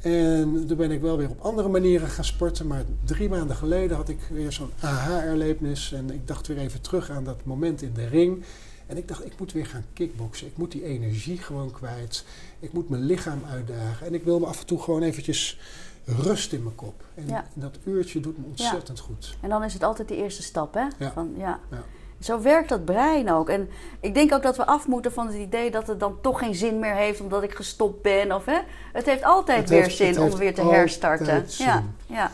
[0.00, 2.66] En toen ben ik wel weer op andere manieren gaan sporten.
[2.66, 5.92] Maar drie maanden geleden had ik weer zo'n aha-erlevenis.
[5.92, 8.44] En ik dacht weer even terug aan dat moment in de ring.
[8.86, 10.46] En ik dacht, ik moet weer gaan kickboksen.
[10.46, 12.24] Ik moet die energie gewoon kwijt.
[12.60, 14.06] Ik moet mijn lichaam uitdagen.
[14.06, 15.58] En ik wil me af en toe gewoon eventjes
[16.04, 17.04] rust in mijn kop.
[17.14, 17.44] En Ja.
[17.54, 19.36] dat uurtje doet me ontzettend goed.
[19.40, 20.86] En dan is het altijd de eerste stap, hè?
[20.98, 21.12] Ja.
[21.12, 21.60] Van, ja.
[21.70, 21.82] Ja.
[22.20, 23.48] Zo werkt dat brein ook.
[23.48, 23.68] En
[24.00, 26.54] ik denk ook dat we af moeten van het idee dat het dan toch geen
[26.54, 28.32] zin meer heeft omdat ik gestopt ben.
[28.32, 28.58] Of, hè?
[28.92, 31.50] Het heeft altijd Het weer heeft- zin om weer te herstarten.
[31.50, 31.66] zin.
[31.66, 32.30] Ja, ja.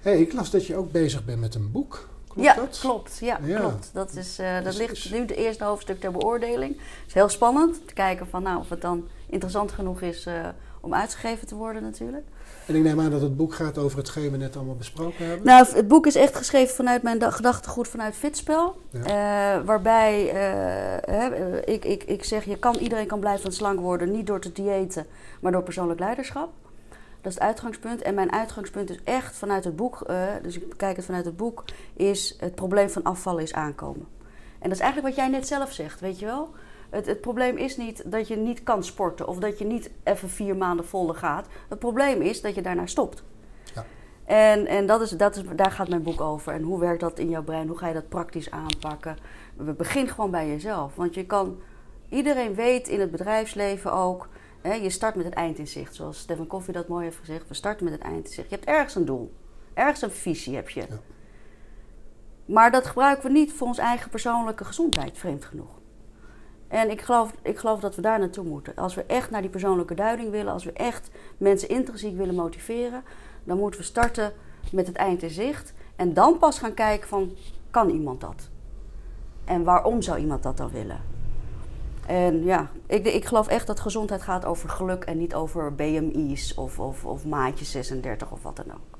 [0.00, 2.08] hey, ik las dat je ook bezig bent met een boek.
[2.34, 2.78] Klopt ja, dat?
[2.80, 3.18] klopt.
[3.20, 3.58] Ja, Ja.
[3.58, 3.90] klopt.
[3.92, 6.72] Dat, is, eh, dat Dus- ligt nu het eerste hoofdstuk ter beoordeling.
[6.76, 10.34] Het is heel spannend te kijken van, nou, of het dan interessant genoeg is eh,
[10.80, 12.26] om uitgegeven te worden natuurlijk.
[12.66, 15.46] En ik neem aan dat het boek gaat over hetgeen we net allemaal besproken hebben.
[15.46, 18.76] Nou, het boek is echt geschreven vanuit mijn da- gedachtegoed vanuit Fitspel.
[18.90, 19.00] Ja.
[19.56, 20.24] Eh, waarbij
[21.64, 24.10] ik, ik, ik zeg, je kan, iedereen kan blijven slank worden.
[24.10, 25.06] Niet door te diëten,
[25.40, 26.48] maar door persoonlijk leiderschap.
[27.24, 28.02] Dat is het uitgangspunt.
[28.02, 31.36] En mijn uitgangspunt is echt vanuit het boek, eh, dus ik bekijk het vanuit het
[31.36, 31.64] boek,
[31.96, 34.06] is het probleem van afvallen is aankomen.
[34.58, 36.50] En dat is eigenlijk wat jij net zelf zegt, weet je wel?
[36.90, 40.28] Het, het probleem is niet dat je niet kan sporten of dat je niet even
[40.28, 41.46] vier maanden volle gaat.
[41.68, 43.22] Het probleem is dat je daarna stopt.
[43.74, 43.84] Ja.
[44.24, 46.52] En, en dat is, dat is, daar gaat mijn boek over.
[46.52, 47.68] En hoe werkt dat in jouw brein?
[47.68, 49.16] Hoe ga je dat praktisch aanpakken?
[49.56, 50.94] We begin gewoon bij jezelf.
[50.94, 51.58] Want je kan,
[52.08, 54.28] iedereen weet in het bedrijfsleven ook,
[54.68, 55.94] hè, je start met het eind in zicht.
[55.94, 57.48] Zoals Stefan Koffie dat mooi heeft gezegd.
[57.48, 58.48] We starten met het eind in zicht.
[58.48, 59.32] Je hebt ergens een doel.
[59.74, 60.80] Ergens een visie heb je.
[60.80, 60.98] Ja.
[62.44, 65.80] Maar dat gebruiken we niet voor onze eigen persoonlijke gezondheid, vreemd genoeg.
[66.68, 68.74] En ik geloof, ik geloof dat we daar naartoe moeten.
[68.76, 73.02] Als we echt naar die persoonlijke duiding willen, als we echt mensen intrinsiek willen motiveren,
[73.44, 74.32] dan moeten we starten
[74.72, 75.74] met het eind in zicht.
[75.96, 77.36] En dan pas gaan kijken van,
[77.70, 78.48] kan iemand dat?
[79.44, 81.00] En waarom zou iemand dat dan willen?
[82.06, 86.56] En ja, ik, ik geloof echt dat gezondheid gaat over geluk en niet over BMI's
[86.56, 88.98] of, of, of maatje 36 of wat dan ook.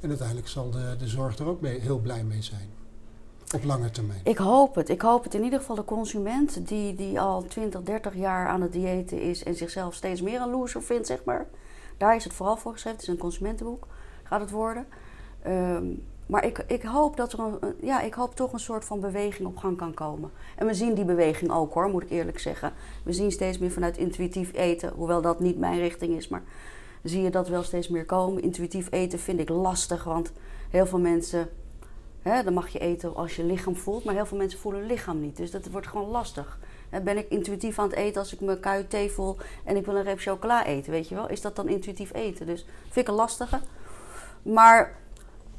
[0.00, 2.68] En uiteindelijk zal de, de zorg er ook mee, heel blij mee zijn.
[3.54, 4.20] Op lange termijn.
[4.24, 4.88] Ik hoop het.
[4.88, 8.60] Ik hoop het in ieder geval de consument die, die al 20, 30 jaar aan
[8.60, 11.46] het diëten is en zichzelf steeds meer een loser vindt, zeg maar.
[11.98, 12.98] Daar is het vooral voor geschreven.
[12.98, 13.86] Het is een consumentenboek,
[14.22, 14.86] gaat het worden.
[15.42, 15.84] Ehm,
[16.26, 19.48] maar ik, ik hoop dat er een, ja, ik hoop toch een soort van beweging
[19.48, 20.30] op gang kan komen.
[20.56, 22.72] En we zien die beweging ook hoor, moet ik eerlijk zeggen.
[23.02, 26.42] We zien steeds meer vanuit intuïtief eten, hoewel dat niet mijn richting is, maar
[27.02, 28.42] zie je dat wel steeds meer komen.
[28.42, 30.32] Intuïtief eten vind ik lastig, want
[30.70, 31.48] heel veel mensen
[32.24, 35.20] Hè, dan mag je eten als je lichaam voelt, maar heel veel mensen voelen lichaam
[35.20, 35.36] niet.
[35.36, 36.58] Dus dat wordt gewoon lastig.
[37.02, 40.02] Ben ik intuïtief aan het eten als ik mijn KUT voel en ik wil een
[40.02, 41.28] reep chocola eten, weet je wel?
[41.28, 42.46] Is dat dan intuïtief eten?
[42.46, 43.60] Dus vind ik een lastige.
[44.42, 44.96] Maar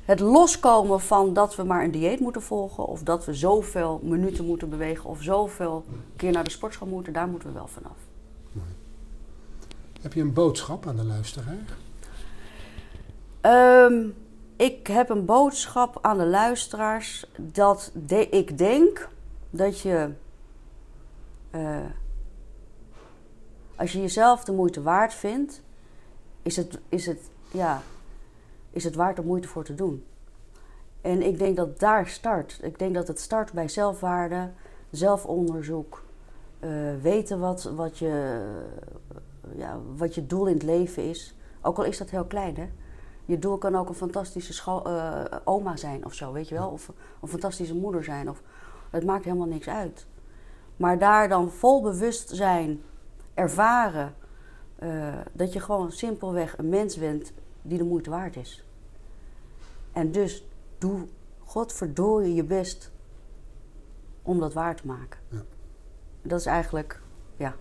[0.06, 2.86] het loskomen van dat we maar een dieet moeten volgen...
[2.86, 5.10] of dat we zoveel minuten moeten bewegen...
[5.10, 5.86] of zoveel
[6.16, 7.97] keer naar de sportschool moeten, daar moeten we wel vanaf.
[10.01, 11.58] Heb je een boodschap aan de luisteraar?
[13.41, 14.08] Ehm,
[14.56, 19.10] ik heb een boodschap aan de luisteraars dat de- ik denk
[19.49, 20.10] dat je,
[21.51, 21.78] eh,
[23.76, 25.62] als je jezelf de moeite waard vindt,
[26.41, 27.20] is het, is het,
[27.51, 27.82] ja,
[28.76, 30.05] is het waard om moeite voor te doen.
[31.01, 32.59] En ik denk dat daar start.
[32.61, 34.49] Ik denk dat het start bij zelfwaarde,
[34.89, 36.03] zelfonderzoek,
[36.59, 36.69] eh,
[37.01, 38.43] weten wat, wat, je,
[39.55, 41.36] ja, wat je doel in het leven is.
[41.61, 42.69] Ook al is dat heel klein, hè?
[43.26, 46.69] Je doel kan ook een fantastische eh, oma zijn of zo, weet je wel?
[46.69, 48.30] Of een fantastische moeder zijn.
[48.30, 48.41] Of,
[48.89, 50.05] het maakt helemaal niks uit.
[50.78, 52.82] Maar daar dan vol bewustzijn
[53.34, 54.13] ervaren
[54.76, 58.64] eh, dat je gewoon simpelweg een mens bent die de moeite waard is.
[59.95, 60.43] En dus
[60.77, 61.07] doe
[61.39, 62.91] godverdorie je best
[64.21, 65.19] om dat waar te maken.
[65.29, 65.43] Ja.
[66.21, 67.01] Dat is eigenlijk
[67.37, 67.55] ja,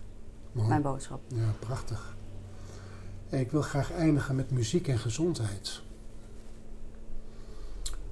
[0.53, 0.69] Mooi.
[0.69, 1.21] mijn boodschap.
[1.27, 2.17] Ja, prachtig.
[3.29, 5.83] Ik wil graag eindigen met muziek en gezondheid.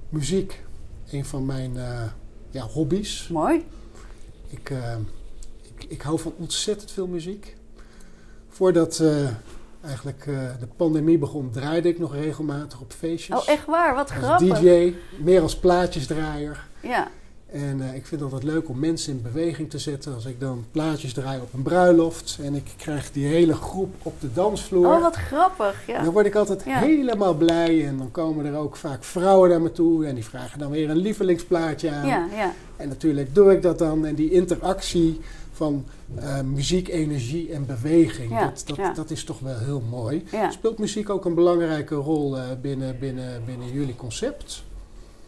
[0.09, 0.63] Muziek,
[1.09, 2.05] een van mijn eh,
[2.49, 3.27] ja, hobby's.
[3.27, 3.65] Mooi.
[4.47, 4.97] Ik, eh,
[5.61, 7.57] ik, ik hou van ontzettend veel muziek.
[8.47, 9.29] Voordat eh,
[9.83, 13.39] eigenlijk eh, de pandemie begon, draaide ik nog regelmatig op feestjes.
[13.39, 13.95] Oh, echt waar?
[13.95, 14.59] Wat Als grappig.
[14.59, 16.67] DJ, meer als plaatjesdraaier.
[16.81, 17.07] Ja,
[17.53, 20.13] En eh, ik vind het altijd leuk om mensen in beweging te zetten.
[20.13, 24.21] Als ik dan plaatjes draai op een bruiloft en ik krijg die hele groep op
[24.21, 24.85] de dansvloer.
[24.95, 25.87] oh wat grappig.
[25.87, 26.03] Ja.
[26.03, 26.79] Dan word ik altijd Ja.
[26.79, 27.87] helemaal blij.
[27.87, 30.05] En dan komen er ook vaak vrouwen naar me toe.
[30.05, 32.07] En die vragen dan weer een lievelingsplaatje aan.
[32.07, 32.53] Ja, ja.
[32.75, 34.05] En natuurlijk doe ik dat dan.
[34.05, 35.19] En die interactie
[35.51, 35.85] van
[36.15, 38.31] eh, muziek, energie en beweging.
[38.31, 38.93] Ja, Dat, dat, ja.
[38.93, 40.23] dat is toch wel heel mooi.
[40.31, 40.51] ja.
[40.51, 44.63] Speelt muziek ook een belangrijke rol eh, binnen, binnen, binnen jullie concept?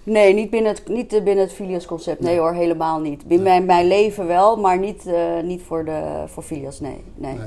[0.06, 2.20] Nee, niet binnen het, niet eh, binnen het Filias concept.
[2.20, 2.40] Nee Nee.
[2.40, 3.26] hoor, helemaal niet.
[3.28, 6.80] Binnen mijn, mijn leven wel, maar niet, eh, niet voor, de, voor Filias.
[6.80, 7.38] Nee, nee.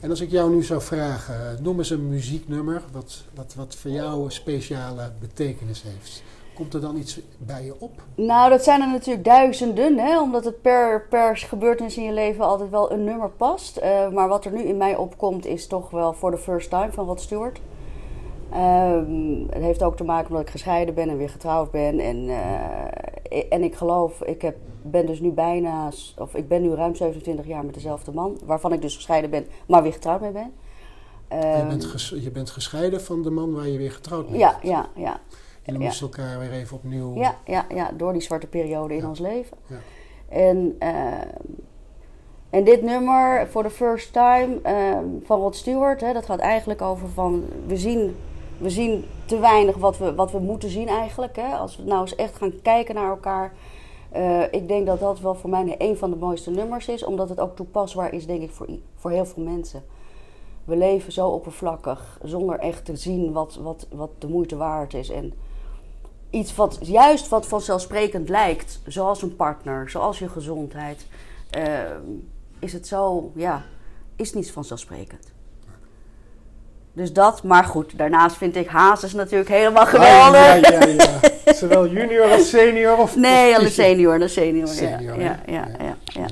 [0.00, 3.90] En als ik jou nu zou vragen, noem eens een muzieknummer wat, wat, wat voor
[3.90, 6.22] jou een speciale betekenis heeft.
[6.54, 8.02] Komt er dan iets bij je op?
[8.14, 12.44] Nou, dat zijn er natuurlijk duizenden, hè, omdat het per, per gebeurtenis in je leven
[12.44, 13.76] altijd wel een nummer past.
[13.76, 16.92] Eh, maar wat er nu in mij opkomt is toch wel For the First Time
[16.92, 17.60] van Rod Stewart.
[18.52, 21.98] Ehm, het heeft ook te maken omdat ik gescheiden ben en weer getrouwd ben.
[22.00, 26.70] En, eh, en ik geloof, ik heb, ben dus nu bijna, of ik ben nu
[26.74, 28.38] ruim 27 jaar met dezelfde man.
[28.44, 30.52] Waarvan ik dus gescheiden ben, maar weer getrouwd mee ben.
[31.30, 34.38] je, Ehm, bent ges- je bent gescheiden van de man waar je weer getrouwd bent.
[34.38, 35.20] ja, ja, ja.
[35.62, 37.14] En dan moesten elkaar weer even opnieuw...
[37.16, 39.08] Ja, ja, ja door die zwarte periode in Ja.
[39.08, 39.56] ons leven.
[39.66, 39.76] Ja.
[40.28, 41.12] En, eh,
[42.50, 44.58] en dit nummer, For the First Time,
[45.24, 47.44] van Rod Stewart, hè, dat gaat eigenlijk over van...
[47.66, 48.16] We zien,
[48.58, 51.36] we zien te weinig wat we, wat we moeten zien eigenlijk.
[51.36, 51.56] Hè.
[51.56, 53.52] Als we nou eens echt gaan kijken naar elkaar...
[54.10, 57.04] eh, ik denk dat dat wel voor mij een van de mooiste nummers is.
[57.04, 59.82] Omdat het ook toepasbaar is, denk ik, voor, voor heel veel mensen.
[60.64, 65.10] We leven zo oppervlakkig, zonder echt te zien wat, wat, wat de moeite waard is.
[65.10, 65.32] En
[66.30, 71.06] iets wat juist wat vanzelfsprekend lijkt, zoals een partner, zoals je gezondheid,
[71.50, 71.80] eh,
[72.58, 73.64] is het zo, ja,
[74.16, 75.32] is niets vanzelfsprekend.
[76.98, 80.40] Dus dat, maar goed, daarnaast vind ik Hazes natuurlijk helemaal geweldig.
[80.40, 81.52] Ah, ja, ja, ja.
[81.60, 82.96] Zowel junior als senior?
[82.98, 83.82] Of, Nee, of aan de kies je?
[83.82, 84.66] senior, de senior.
[84.68, 86.26] Senior, ja, ja, ja, Ja.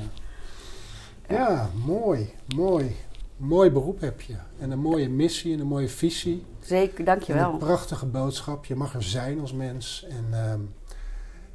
[1.29, 2.95] ja, mooi, mooi.
[3.37, 4.33] Mooi beroep heb je.
[4.59, 6.45] En een mooie missie en een mooie visie.
[6.59, 7.51] Zeker, En dankjewel.
[7.51, 8.65] een prachtige boodschap.
[8.65, 10.05] Je mag er zijn als mens.
[10.09, 10.59] En ehm,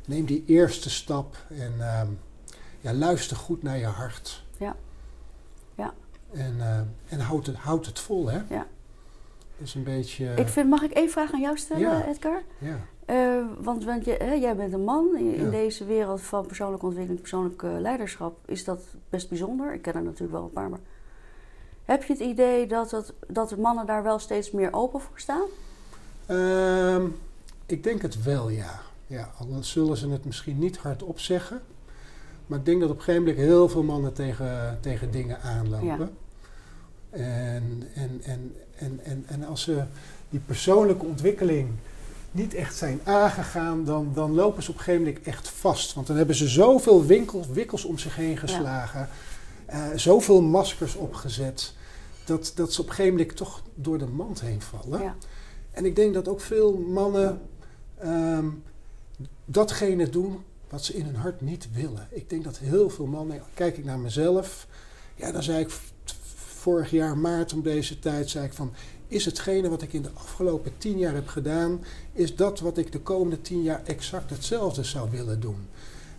[0.06, 1.36] neem die eerste stap.
[1.58, 2.06] En ehm,
[2.80, 4.44] ja, luister goed naar je hart.
[4.58, 4.76] Ja.
[5.74, 5.92] Ja.
[6.32, 8.38] En, ehm, en houd, het, houd het vol, hè?
[8.48, 8.66] Ja.
[9.62, 10.34] Is een beetje...
[10.36, 12.06] Ik vind, mag ik één vraag aan jou stellen, Ja.
[12.06, 12.42] Edgar?
[12.58, 12.78] ja.
[13.04, 15.50] Eh, want want je, hè, jij bent een man in, in Ja.
[15.50, 18.38] deze wereld van persoonlijke ontwikkeling, persoonlijk leiderschap.
[18.46, 19.74] Is dat best bijzonder?
[19.74, 20.80] Ik ken er natuurlijk wel een paar, maar
[21.84, 25.20] heb je het idee dat, het, dat de mannen daar wel steeds meer open voor
[25.20, 25.46] staan?
[26.26, 27.06] Ehm,
[27.66, 28.80] ik denk het wel, ja.
[29.06, 29.30] ja.
[29.38, 31.62] Al zullen ze het misschien niet hardop zeggen.
[32.46, 36.16] Maar ik denk dat op een gegeven moment heel veel mannen tegen, tegen dingen aanlopen.
[37.10, 39.82] En, en, en, en, en, en als ze
[40.30, 41.68] die persoonlijke ontwikkeling
[42.30, 45.94] niet echt zijn aangegaan, dan, dan lopen ze op een gegeven moment echt vast.
[45.94, 49.08] Want dan hebben ze zoveel winkels, wikkels om zich heen geslagen,
[49.66, 51.74] eh, zoveel maskers opgezet,
[52.24, 55.02] dat, dat ze op een gegeven moment toch door de mand heen vallen.
[55.02, 55.16] Ja.
[55.70, 57.40] En ik denk dat ook veel mannen
[57.98, 58.46] ehm,
[59.44, 62.08] datgene doen wat ze in hun hart niet willen.
[62.10, 64.66] Ik denk dat heel veel mannen, kijk ik naar mezelf,
[65.14, 65.70] ja, dan zei ik
[66.62, 68.72] vorig jaar maart om deze tijd, zei ik van,
[69.08, 71.80] is hetgene wat ik in de afgelopen tien jaar heb gedaan,
[72.12, 75.56] is dat wat ik de komende tien jaar exact hetzelfde zou willen doen?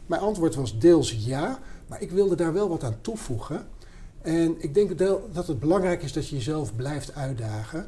[0.06, 3.66] Mijn antwoord was deels ja, maar ik wilde daar wel wat aan toevoegen.
[4.22, 4.98] En ik denk
[5.34, 7.88] dat het belangrijk is dat je jezelf blijft uitdagen.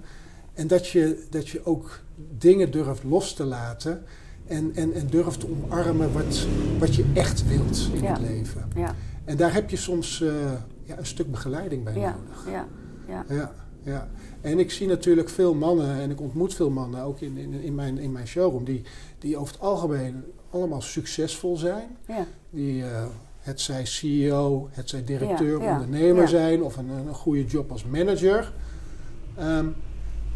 [0.54, 2.00] En dat je, dat je ook
[2.38, 4.04] dingen durft los te laten.
[4.48, 6.46] En, en, en durft te omarmen wat,
[6.80, 8.12] wat je echt wilt in Ja.
[8.12, 8.70] het leven.
[8.76, 8.96] Ja,
[9.26, 10.52] En daar heb je soms eh,
[10.86, 12.52] ja, een stuk begeleiding bij ja, nodig.
[12.52, 12.68] ja,
[13.08, 13.26] ja.
[13.36, 14.08] Ja, ja.
[14.42, 17.76] En ik zie natuurlijk veel mannen, en ik ontmoet veel mannen ook in, in, in,
[17.76, 18.82] mijn, in mijn showroom, die,
[19.20, 21.98] die over het algemeen allemaal succesvol zijn.
[22.08, 22.26] ja.
[22.50, 23.06] Die, eh,
[23.46, 27.84] het zij CEO, het zij directeur, Ja, ondernemer zijn of een, een goede job als
[27.84, 28.54] manager.
[29.38, 29.68] Ehm,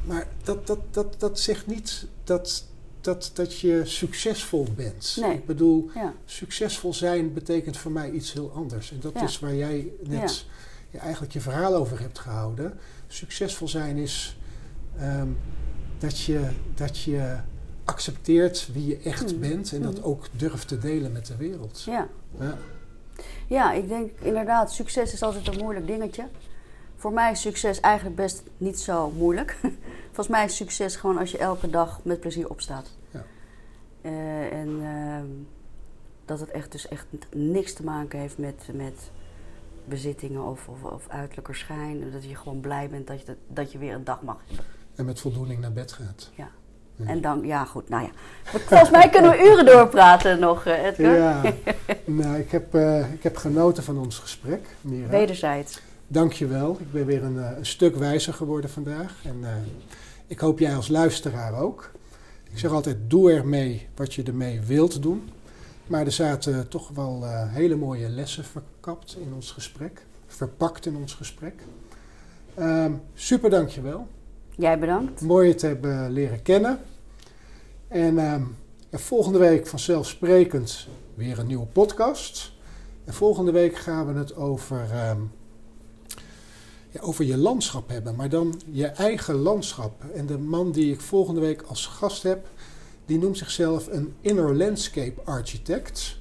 [0.05, 2.65] maar dat, dat, dat, dat zegt niet dat,
[3.01, 5.17] dat, dat je succesvol bent.
[5.21, 5.33] Nee.
[5.33, 6.13] Ik bedoel, ja.
[6.25, 8.91] succesvol zijn betekent voor mij iets heel anders.
[8.91, 9.23] En dat Ja.
[9.23, 10.45] is waar jij net
[10.91, 12.79] je eigenlijk je verhaal over hebt gehouden.
[13.07, 14.37] Succesvol zijn is
[14.97, 15.27] ehm,
[15.97, 17.35] dat, je, dat je
[17.85, 19.39] accepteert wie je echt Mm.
[19.39, 20.03] bent en dat Mm.
[20.03, 21.83] ook durft te delen met de wereld.
[21.85, 22.07] ja.
[22.39, 22.57] Ja.
[23.47, 26.27] Ja, ik denk inderdaad, succes is altijd een moeilijk dingetje.
[26.99, 29.57] Voor mij is succes eigenlijk best niet zo moeilijk.
[30.05, 32.91] Volgens mij is succes gewoon als je elke dag met plezier opstaat.
[33.11, 33.23] Ja.
[34.01, 35.25] Eh, en ehm,
[36.25, 39.11] dat het echt dus echt niks te maken heeft met, met
[39.85, 42.11] bezittingen of, of, of uiterlijke schijn.
[42.11, 44.65] Dat je gewoon blij bent dat je, dat je weer een dag mag hebben.
[44.95, 46.31] En met voldoening naar bed gaat.
[46.35, 46.49] Ja.
[46.95, 47.05] Ja.
[47.05, 48.09] En dan, ja goed, nou ja.
[48.43, 51.15] Volgens mij kunnen we uren doorpraten nog, eh, Edgar.
[51.15, 51.41] Ja,
[52.05, 55.07] nou, ik heb, eh, ik heb genoten van ons gesprek, Mira.
[55.07, 55.81] Wederzijds.
[56.11, 56.77] Dank je wel.
[56.79, 59.21] Ik ben weer een, eh, een stuk wijzer geworden vandaag.
[59.23, 59.51] En eh,
[60.27, 61.91] ik hoop jij als luisteraar ook.
[62.51, 65.29] Ik zeg altijd, doe ermee wat je ermee wilt doen.
[65.87, 70.05] Maar er zaten toch wel eh, hele mooie lessen verkapt in ons gesprek.
[70.27, 71.53] Verpakt in ons gesprek.
[72.55, 74.07] Ehm, super, dank je wel.
[74.55, 75.21] Jij bedankt.
[75.21, 76.79] Mooi je te hebben leren kennen.
[77.87, 78.43] En ehm,
[78.89, 82.51] ja, volgende week vanzelfsprekend weer een nieuwe podcast.
[83.05, 85.21] En volgende week gaan we het over, ehm,
[86.99, 88.15] over je landschap hebben.
[88.15, 90.03] Maar dan je eigen landschap.
[90.13, 92.47] En de man die ik volgende week als gast heb,
[93.05, 96.17] die noemt zichzelf een inner landscape architect.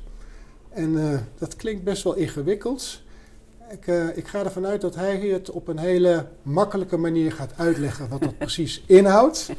[0.68, 3.02] En eh, dat klinkt best wel ingewikkeld.
[3.70, 7.52] Ik, eh, ik ga ervan uit dat hij het op een hele makkelijke manier gaat
[7.56, 9.50] uitleggen wat dat precies inhoudt.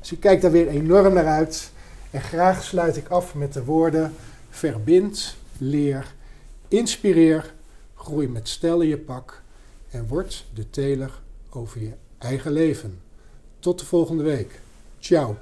[0.00, 1.70] Dus ik kijk daar weer enorm naar uit.
[2.10, 4.14] En graag sluit ik af met de woorden:
[4.50, 6.14] verbind, leer,
[6.68, 7.54] inspireer,
[7.94, 9.41] groei met stijl je pak
[9.92, 11.20] en word de teler
[11.50, 13.00] over je eigen leven.
[13.58, 14.60] Tot de volgende week.
[14.98, 15.36] Ciao.